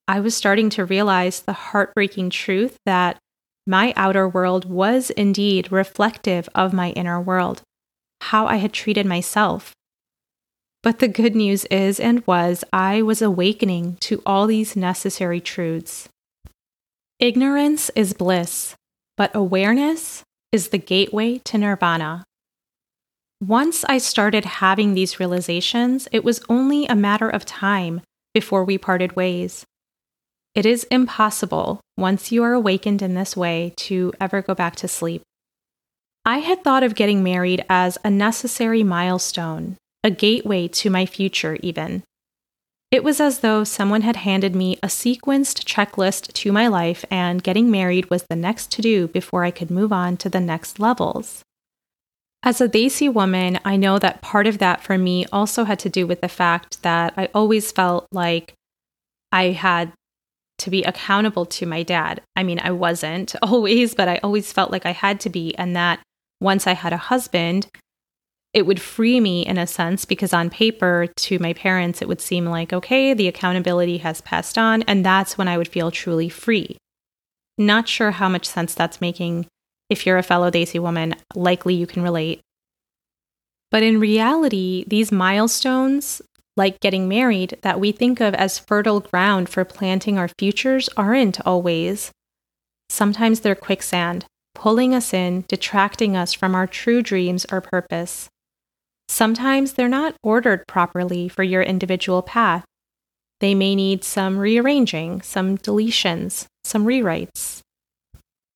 I 0.08 0.20
was 0.20 0.38
starting 0.38 0.70
to 0.70 0.86
realize 0.86 1.40
the 1.40 1.54
heartbreaking 1.54 2.30
truth 2.30 2.78
that 2.86 3.18
my 3.66 3.92
outer 3.96 4.30
world 4.30 4.70
was 4.70 5.10
indeed 5.10 5.72
reflective 5.72 6.48
of 6.54 6.74
my 6.74 6.92
inner 6.92 7.20
world, 7.20 7.64
how 8.22 8.46
I 8.46 8.58
had 8.58 8.72
treated 8.72 9.08
myself. 9.08 9.74
But 10.84 11.00
the 11.00 11.08
good 11.08 11.36
news 11.36 11.66
is 11.72 12.00
and 12.00 12.22
was 12.28 12.64
I 12.72 13.02
was 13.02 13.24
awakening 13.24 13.98
to 14.02 14.22
all 14.28 14.46
these 14.46 14.76
necessary 14.76 15.42
truths. 15.42 16.08
Ignorance 17.18 17.90
is 17.96 18.14
bliss, 18.14 18.76
but 19.20 19.36
awareness 19.36 20.24
is 20.54 20.70
the 20.70 20.78
gateway 20.78 21.40
to 21.40 21.58
nirvana. 21.58 22.24
Once 23.46 23.84
I 23.84 23.98
started 23.98 24.46
having 24.46 24.94
these 24.94 25.20
realizations, 25.20 26.08
it 26.14 26.24
was 26.24 26.40
only 26.48 26.86
a 26.86 26.96
matter 26.96 27.30
of 27.30 27.44
time 27.44 28.00
before 28.34 28.64
we 28.64 28.78
parted 28.78 29.18
ways. 29.18 29.66
It 30.56 30.66
is 30.66 30.86
impossible, 30.86 31.82
once 31.98 32.32
you 32.32 32.44
are 32.44 32.54
awakened 32.54 33.02
in 33.02 33.14
this 33.14 33.36
way, 33.36 33.74
to 33.80 34.14
ever 34.22 34.42
go 34.42 34.56
back 34.56 34.78
to 34.78 34.88
sleep. 34.88 35.22
I 36.24 36.38
had 36.38 36.64
thought 36.64 36.84
of 36.84 36.96
getting 36.96 37.22
married 37.22 37.66
as 37.70 37.98
a 38.06 38.10
necessary 38.10 38.84
milestone, 38.84 39.76
a 40.02 40.12
gateway 40.12 40.70
to 40.70 40.90
my 40.90 41.06
future, 41.06 41.58
even. 41.62 42.04
It 42.92 43.04
was 43.04 43.20
as 43.20 43.40
though 43.40 43.64
someone 43.64 44.02
had 44.02 44.16
handed 44.16 44.56
me 44.56 44.78
a 44.82 44.88
sequenced 44.88 45.64
checklist 45.64 46.34
to 46.34 46.52
my 46.52 46.68
life, 46.68 47.06
and 47.12 47.44
getting 47.44 47.70
married 47.70 48.10
was 48.10 48.24
the 48.24 48.36
next 48.36 48.72
to 48.72 48.82
do 48.82 49.08
before 49.08 49.44
I 49.44 49.52
could 49.52 49.70
move 49.70 49.94
on 49.94 50.18
to 50.18 50.30
the 50.30 50.40
next 50.40 50.80
levels. 50.80 51.44
As 52.42 52.62
a 52.62 52.70
Desi 52.70 53.14
woman, 53.14 53.60
I 53.64 53.76
know 53.76 54.00
that 54.00 54.22
part 54.22 54.48
of 54.48 54.58
that 54.58 54.82
for 54.82 54.98
me 54.98 55.26
also 55.32 55.66
had 55.66 55.78
to 55.80 55.90
do 55.90 56.08
with 56.08 56.22
the 56.22 56.30
fact 56.30 56.82
that 56.82 57.14
I 57.16 57.30
always 57.36 57.72
felt 57.72 58.08
like 58.12 58.54
I 59.32 59.50
had 59.50 59.92
to 60.60 60.70
be 60.72 60.84
accountable 60.84 61.46
to 61.46 61.66
my 61.66 61.84
dad. 61.84 62.22
I 62.36 62.44
mean, 62.44 62.60
I 62.60 62.72
wasn't 62.72 63.36
always, 63.44 63.94
but 63.94 64.08
I 64.08 64.20
always 64.24 64.52
felt 64.52 64.72
like 64.72 64.86
I 64.86 64.92
had 64.92 65.20
to 65.22 65.30
be, 65.30 65.56
and 65.58 65.76
that 65.76 66.00
once 66.42 66.66
I 66.66 66.74
had 66.74 66.94
a 66.94 66.98
husband, 66.98 67.68
it 68.54 68.66
would 68.66 68.82
free 68.82 69.20
me 69.20 69.46
in 69.46 69.58
a 69.58 69.68
sense 69.68 70.06
because 70.06 70.34
on 70.34 70.50
paper 70.50 71.08
to 71.16 71.38
my 71.40 71.54
parents 71.54 72.02
it 72.02 72.08
would 72.08 72.22
seem 72.22 72.46
like 72.46 72.74
okay 72.74 73.14
the 73.14 73.28
accountability 73.28 74.00
has 74.00 74.22
passed 74.22 74.58
on 74.58 74.82
and 74.84 75.06
that's 75.06 75.38
when 75.38 75.48
i 75.48 75.58
would 75.58 75.68
feel 75.68 75.92
truly 75.92 76.30
free. 76.30 76.78
Not 77.58 77.88
sure 77.88 78.12
how 78.12 78.30
much 78.30 78.48
sense 78.48 78.74
that's 78.74 79.02
making. 79.02 79.46
If 79.90 80.06
you're 80.06 80.18
a 80.18 80.24
fellow 80.24 80.50
Desi 80.50 80.80
woman 80.80 81.16
likely 81.36 81.74
you 81.76 81.86
can 81.86 82.02
relate. 82.02 82.42
But 83.72 83.84
in 83.84 84.00
reality 84.00 84.84
these 84.88 85.12
milestones 85.12 86.22
like 86.58 86.80
getting 86.80 87.08
married 87.08 87.58
that 87.62 87.80
we 87.80 87.92
think 87.92 88.20
of 88.20 88.34
as 88.34 88.60
fertile 88.60 89.00
ground 89.00 89.48
for 89.48 89.64
planting 89.64 90.18
our 90.18 90.30
futures 90.40 90.90
aren't 90.98 91.40
always. 91.46 92.12
Sometimes 92.90 93.42
they're 93.42 93.56
quicksand 93.56 94.26
pulling 94.56 94.94
us 94.94 95.14
in 95.14 95.46
detracting 95.48 96.18
us 96.18 96.34
from 96.34 96.54
our 96.54 96.68
true 96.68 97.02
dreams 97.02 97.46
or 97.52 97.62
purpose 97.62 98.30
Sometimes 99.10 99.74
they're 99.74 99.90
not 99.90 100.16
ordered 100.22 100.68
properly 100.68 101.28
for 101.28 101.42
your 101.42 101.64
individual 101.64 102.22
path. 102.22 102.64
They 103.40 103.56
may 103.56 103.74
need 103.74 104.04
some 104.04 104.38
rearranging, 104.38 105.24
some 105.24 105.58
deletions, 105.58 106.46
some 106.64 106.86
rewrites. 106.86 107.62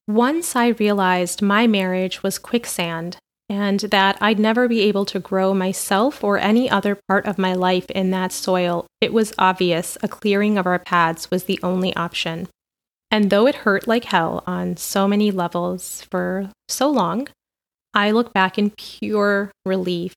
Once 0.08 0.56
I 0.56 0.68
realized 0.68 1.42
my 1.42 1.66
marriage 1.66 2.22
was 2.22 2.38
quicksand 2.38 3.18
and 3.50 3.80
that 3.80 4.18
I'd 4.22 4.38
never 4.38 4.68
be 4.68 4.82
able 4.82 5.06
to 5.06 5.20
grow 5.20 5.56
myself 5.56 6.24
or 6.24 6.38
any 6.38 6.70
other 6.70 7.00
part 7.08 7.26
of 7.26 7.40
my 7.40 7.56
life 7.56 7.90
in 7.90 8.12
that 8.12 8.32
soil, 8.32 8.86
it 9.02 9.12
was 9.12 9.34
obvious 9.40 9.98
a 10.04 10.08
clearing 10.08 10.60
of 10.60 10.68
our 10.68 10.80
paths 10.80 11.32
was 11.32 11.46
the 11.46 11.60
only 11.64 11.96
option. 11.96 12.48
And 13.10 13.32
though 13.32 13.48
it 13.48 13.56
hurt 13.66 13.88
like 13.88 14.06
hell 14.06 14.44
on 14.46 14.78
so 14.78 15.08
many 15.08 15.32
levels 15.32 16.06
for 16.12 16.52
so 16.70 16.92
long, 16.92 17.28
I 17.96 18.12
look 18.12 18.34
back 18.34 18.60
in 18.60 18.70
pure 18.70 19.52
relief 19.66 20.14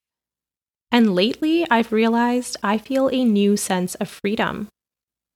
and 0.97 1.15
lately, 1.15 1.67
I've 1.71 1.93
realized 1.93 2.57
I 2.63 2.79
feel 2.79 3.11
a 3.11 3.23
new 3.23 3.59
sense 3.59 3.97
of 3.97 4.09
freedom. 4.09 4.69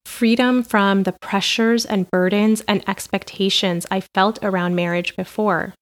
Freedom 0.07 0.63
from 0.63 1.03
the 1.03 1.13
pressures 1.13 1.85
and 1.85 2.11
burdens 2.11 2.63
and 2.63 2.83
expectations 2.89 3.87
I 3.91 4.01
felt 4.01 4.39
around 4.43 4.75
marriage 4.75 5.15
before. 5.17 5.75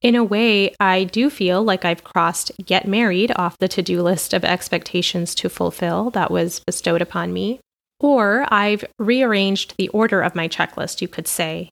In 0.00 0.14
a 0.14 0.24
way, 0.24 0.74
I 0.80 1.04
do 1.04 1.28
feel 1.28 1.62
like 1.62 1.84
I've 1.84 2.02
crossed 2.02 2.50
get 2.64 2.88
married 2.88 3.30
off 3.36 3.58
the 3.58 3.68
to 3.68 3.82
do 3.82 4.00
list 4.00 4.32
of 4.32 4.42
expectations 4.42 5.34
to 5.34 5.50
fulfill 5.50 6.08
that 6.12 6.30
was 6.30 6.60
bestowed 6.60 7.02
upon 7.02 7.34
me. 7.34 7.60
Or 8.00 8.46
I've 8.48 8.86
rearranged 8.98 9.74
the 9.76 9.88
order 9.88 10.22
of 10.22 10.34
my 10.34 10.48
checklist, 10.48 11.02
you 11.02 11.08
could 11.08 11.28
say, 11.28 11.68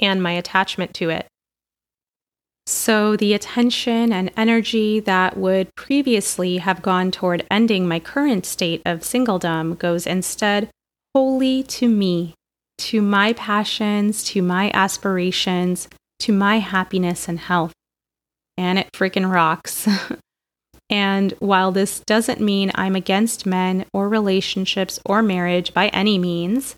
and 0.00 0.22
my 0.22 0.32
attachment 0.32 0.94
to 0.94 1.10
it. 1.10 1.26
So, 2.68 3.14
the 3.14 3.32
attention 3.32 4.12
and 4.12 4.32
energy 4.36 4.98
that 5.00 5.36
would 5.36 5.72
previously 5.76 6.58
have 6.58 6.82
gone 6.82 7.12
toward 7.12 7.46
ending 7.48 7.86
my 7.86 8.00
current 8.00 8.44
state 8.44 8.82
of 8.84 9.00
singledom 9.00 9.78
goes 9.78 10.04
instead 10.04 10.68
wholly 11.14 11.62
to 11.62 11.88
me, 11.88 12.34
to 12.78 13.00
my 13.00 13.32
passions, 13.34 14.24
to 14.24 14.42
my 14.42 14.72
aspirations, 14.74 15.88
to 16.18 16.32
my 16.32 16.58
happiness 16.58 17.28
and 17.28 17.38
health. 17.38 17.72
And 18.58 18.80
it 18.80 18.88
freaking 18.92 19.32
rocks. 19.32 19.88
and 20.90 21.34
while 21.38 21.70
this 21.70 22.00
doesn't 22.00 22.40
mean 22.40 22.72
I'm 22.74 22.96
against 22.96 23.46
men 23.46 23.86
or 23.92 24.08
relationships 24.08 24.98
or 25.06 25.22
marriage 25.22 25.72
by 25.72 25.86
any 25.88 26.18
means, 26.18 26.74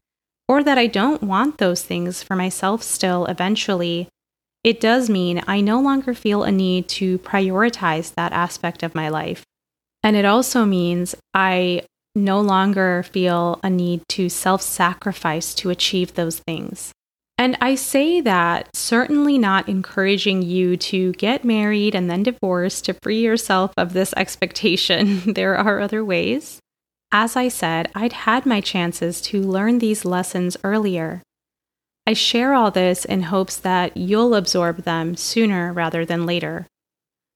or 0.47 0.63
that 0.63 0.77
I 0.77 0.87
don't 0.87 1.23
want 1.23 1.57
those 1.57 1.83
things 1.83 2.23
for 2.23 2.37
myself 2.37 2.83
still 2.83 3.25
eventually, 3.25 4.09
it 4.65 4.81
does 4.81 5.09
mean 5.09 5.43
I 5.47 5.61
no 5.61 5.81
longer 5.81 6.15
feel 6.15 6.43
a 6.43 6.53
need 6.53 6.89
to 6.89 7.19
prioritize 7.21 8.15
that 8.15 8.33
aspect 8.33 8.83
of 8.83 8.95
my 8.95 9.09
life. 9.09 9.45
And 10.03 10.17
it 10.17 10.25
also 10.25 10.65
means 10.65 11.15
I 11.35 11.83
no 12.15 12.41
longer 12.41 13.03
feel 13.03 13.61
a 13.63 13.71
need 13.71 14.03
to 14.09 14.29
self 14.29 14.63
sacrifice 14.63 15.55
to 15.55 15.71
achieve 15.71 16.15
those 16.15 16.41
things. 16.41 16.93
And 17.41 17.57
I 17.61 17.77
say 17.77 18.21
that 18.21 18.69
certainly 18.75 19.39
not 19.39 19.69
encouraging 19.69 20.43
you 20.43 20.77
to 20.79 21.13
get 21.13 21.45
married 21.45 21.95
and 21.95 22.11
then 22.11 22.25
divorce 22.25 22.81
to 22.83 22.95
free 22.95 23.21
yourself 23.21 23.73
of 23.77 23.93
this 23.93 24.13
expectation. 24.17 25.33
there 25.35 25.57
are 25.57 25.81
other 25.81 26.05
ways. 26.05 26.59
As 27.13 27.37
I 27.37 27.49
said, 27.49 27.91
I'd 27.95 28.13
had 28.13 28.45
my 28.45 28.61
chances 28.61 29.21
to 29.23 29.41
learn 29.41 29.79
these 29.79 30.05
lessons 30.05 30.57
earlier. 30.65 31.23
I 32.09 32.15
share 32.15 32.55
all 32.55 32.71
this 32.71 33.05
in 33.05 33.25
hopes 33.25 33.57
that 33.57 33.95
you'll 33.95 34.35
absorb 34.35 34.85
them 34.85 35.15
sooner 35.15 35.75
rather 35.75 36.07
than 36.07 36.25
later. 36.25 36.67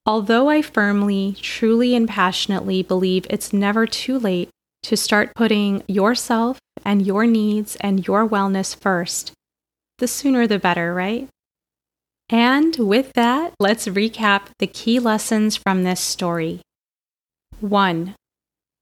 Although 0.06 0.48
I 0.48 0.62
firmly, 0.62 1.36
truly, 1.42 1.94
and 1.94 2.08
passionately 2.08 2.82
believe 2.82 3.26
it's 3.28 3.52
never 3.52 3.86
too 3.86 4.18
late 4.18 4.48
to 4.84 4.96
start 4.96 5.34
putting 5.34 5.82
yourself 5.88 6.58
and 6.86 7.06
your 7.06 7.26
needs 7.26 7.76
and 7.82 8.06
your 8.06 8.26
wellness 8.26 8.74
first, 8.74 9.32
the 9.98 10.08
sooner 10.08 10.46
the 10.46 10.58
better, 10.58 10.94
right? 10.94 11.28
And 12.30 12.74
with 12.76 13.12
that, 13.12 13.52
let's 13.60 13.86
recap 13.88 14.46
the 14.58 14.66
key 14.66 14.98
lessons 14.98 15.54
from 15.54 15.82
this 15.82 16.00
story. 16.00 16.62
1. 17.60 18.14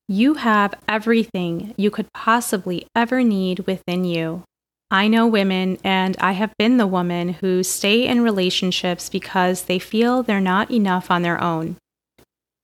You 0.07 0.35
have 0.35 0.72
everything 0.87 1.74
you 1.76 1.90
could 1.90 2.07
possibly 2.14 2.87
ever 2.94 3.24
need 3.24 3.66
within 3.66 4.05
you. 4.05 4.44
I 4.92 5.07
know 5.07 5.26
women, 5.26 5.79
and 5.85 6.16
I 6.18 6.33
have 6.33 6.53
been 6.59 6.76
the 6.76 6.87
woman 6.87 7.35
who 7.35 7.62
stay 7.62 8.07
in 8.07 8.22
relationships 8.22 9.09
because 9.09 9.62
they 9.62 9.79
feel 9.79 10.22
they're 10.22 10.40
not 10.40 10.70
enough 10.70 11.12
on 11.12 11.22
their 11.22 11.40
own. 11.40 11.76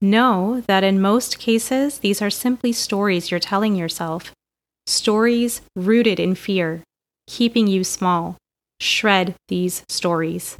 Know 0.01 0.63
that 0.67 0.83
in 0.83 1.01
most 1.01 1.39
cases, 1.39 2.01
these 2.01 2.21
are 2.21 2.31
simply 2.31 2.73
stories 2.73 3.31
you're 3.31 3.39
telling 3.39 3.77
yourself. 3.77 4.33
Stories 4.87 5.63
rooted 5.77 6.19
in 6.19 6.35
fear, 6.35 6.83
keeping 7.29 7.69
you 7.69 7.85
small. 7.85 8.37
Shred 8.81 9.37
these 9.49 9.85
stories. 9.89 10.59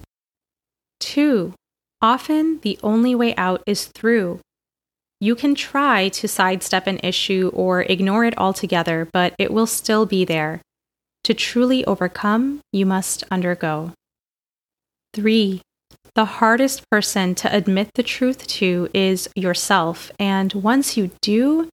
2. 1.01 1.53
Often 2.01 2.61
the 2.61 2.79
only 2.83 3.15
way 3.15 3.35
out 3.37 3.63
is 3.67 3.87
through. 3.87 4.41
You 5.21 5.35
can 5.35 5.55
try 5.55 6.09
to 6.11 6.29
sidestep 6.29 6.87
an 6.87 7.01
issue 7.03 7.51
or 7.53 7.83
ignore 7.83 8.25
it 8.25 8.39
altogether, 8.39 9.09
but 9.13 9.35
it 9.39 9.53
will 9.53 9.67
still 9.67 10.07
be 10.07 10.25
there. 10.25 10.61
To 11.27 11.35
truly 11.35 11.85
overcome, 11.87 12.61
you 12.71 12.87
must 12.87 13.25
undergo. 13.33 13.91
3. 15.13 15.61
The 16.15 16.25
hardest 16.25 16.89
person 16.89 17.35
to 17.35 17.53
admit 17.53 17.91
the 17.97 18.05
truth 18.05 18.47
to 18.47 18.89
is 18.95 19.29
yourself. 19.35 20.13
And 20.21 20.53
once 20.53 20.97
you 20.97 21.11
do, 21.21 21.69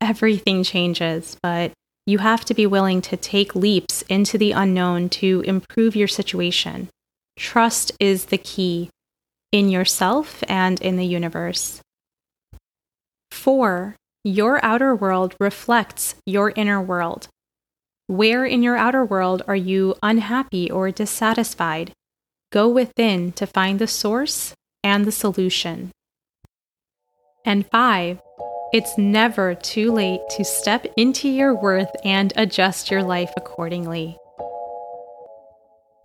everything 0.00 0.64
changes. 0.64 1.36
But 1.40 1.70
you 2.06 2.18
have 2.18 2.44
to 2.46 2.54
be 2.54 2.66
willing 2.66 3.00
to 3.02 3.16
take 3.16 3.54
leaps 3.54 4.02
into 4.08 4.36
the 4.36 4.50
unknown 4.50 5.10
to 5.10 5.44
improve 5.46 5.94
your 5.94 6.08
situation. 6.08 6.88
Trust 7.38 7.92
is 8.00 8.24
the 8.24 8.38
key 8.38 8.90
in 9.52 9.68
yourself 9.68 10.42
and 10.48 10.82
in 10.82 10.96
the 10.96 11.06
universe. 11.06 11.80
4. 13.30 13.94
Your 14.24 14.58
outer 14.64 14.92
world 14.92 15.36
reflects 15.38 16.16
your 16.26 16.50
inner 16.56 16.82
world. 16.82 17.28
Where 18.08 18.46
in 18.46 18.62
your 18.62 18.74
outer 18.74 19.04
world 19.04 19.42
are 19.46 19.54
you 19.54 19.94
unhappy 20.02 20.70
or 20.70 20.90
dissatisfied? 20.90 21.92
Go 22.50 22.66
within 22.66 23.32
to 23.32 23.46
find 23.46 23.78
the 23.78 23.86
source 23.86 24.54
and 24.82 25.04
the 25.04 25.12
solution. 25.12 25.92
And 27.44 27.66
five, 27.70 28.18
it's 28.72 28.96
never 28.96 29.54
too 29.54 29.92
late 29.92 30.22
to 30.30 30.44
step 30.44 30.86
into 30.96 31.28
your 31.28 31.54
worth 31.54 31.90
and 32.02 32.32
adjust 32.34 32.90
your 32.90 33.02
life 33.02 33.30
accordingly. 33.36 34.16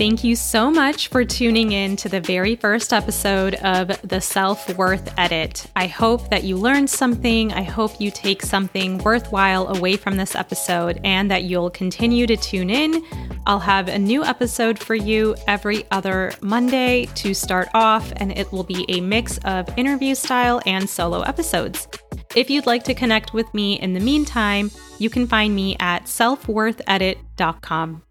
Thank 0.03 0.25
you 0.25 0.35
so 0.35 0.69
much 0.69 1.07
for 1.07 1.23
tuning 1.23 1.71
in 1.71 1.95
to 1.95 2.09
the 2.09 2.19
very 2.19 2.57
first 2.57 2.91
episode 2.91 3.55
of 3.55 3.87
the 4.01 4.19
Self 4.19 4.75
Worth 4.77 5.17
Edit. 5.17 5.65
I 5.77 5.87
hope 5.87 6.29
that 6.29 6.43
you 6.43 6.57
learned 6.57 6.89
something. 6.89 7.53
I 7.53 7.61
hope 7.61 8.01
you 8.01 8.11
take 8.11 8.41
something 8.41 8.97
worthwhile 8.97 9.69
away 9.69 9.95
from 9.95 10.17
this 10.17 10.35
episode 10.35 10.99
and 11.05 11.31
that 11.31 11.43
you'll 11.45 11.69
continue 11.69 12.27
to 12.27 12.35
tune 12.35 12.69
in. 12.69 13.01
I'll 13.45 13.61
have 13.61 13.87
a 13.87 13.97
new 13.97 14.25
episode 14.25 14.77
for 14.77 14.93
you 14.93 15.37
every 15.47 15.85
other 15.89 16.33
Monday 16.41 17.05
to 17.15 17.33
start 17.33 17.69
off, 17.73 18.11
and 18.17 18.37
it 18.37 18.51
will 18.51 18.65
be 18.65 18.83
a 18.89 18.99
mix 18.99 19.37
of 19.45 19.69
interview 19.77 20.15
style 20.15 20.59
and 20.65 20.89
solo 20.89 21.21
episodes. 21.21 21.87
If 22.35 22.49
you'd 22.49 22.65
like 22.65 22.83
to 22.83 22.93
connect 22.93 23.33
with 23.33 23.53
me 23.53 23.79
in 23.79 23.93
the 23.93 24.01
meantime, 24.01 24.69
you 24.99 25.09
can 25.09 25.27
find 25.27 25.55
me 25.55 25.77
at 25.79 26.07
selfworthedit.com. 26.07 28.03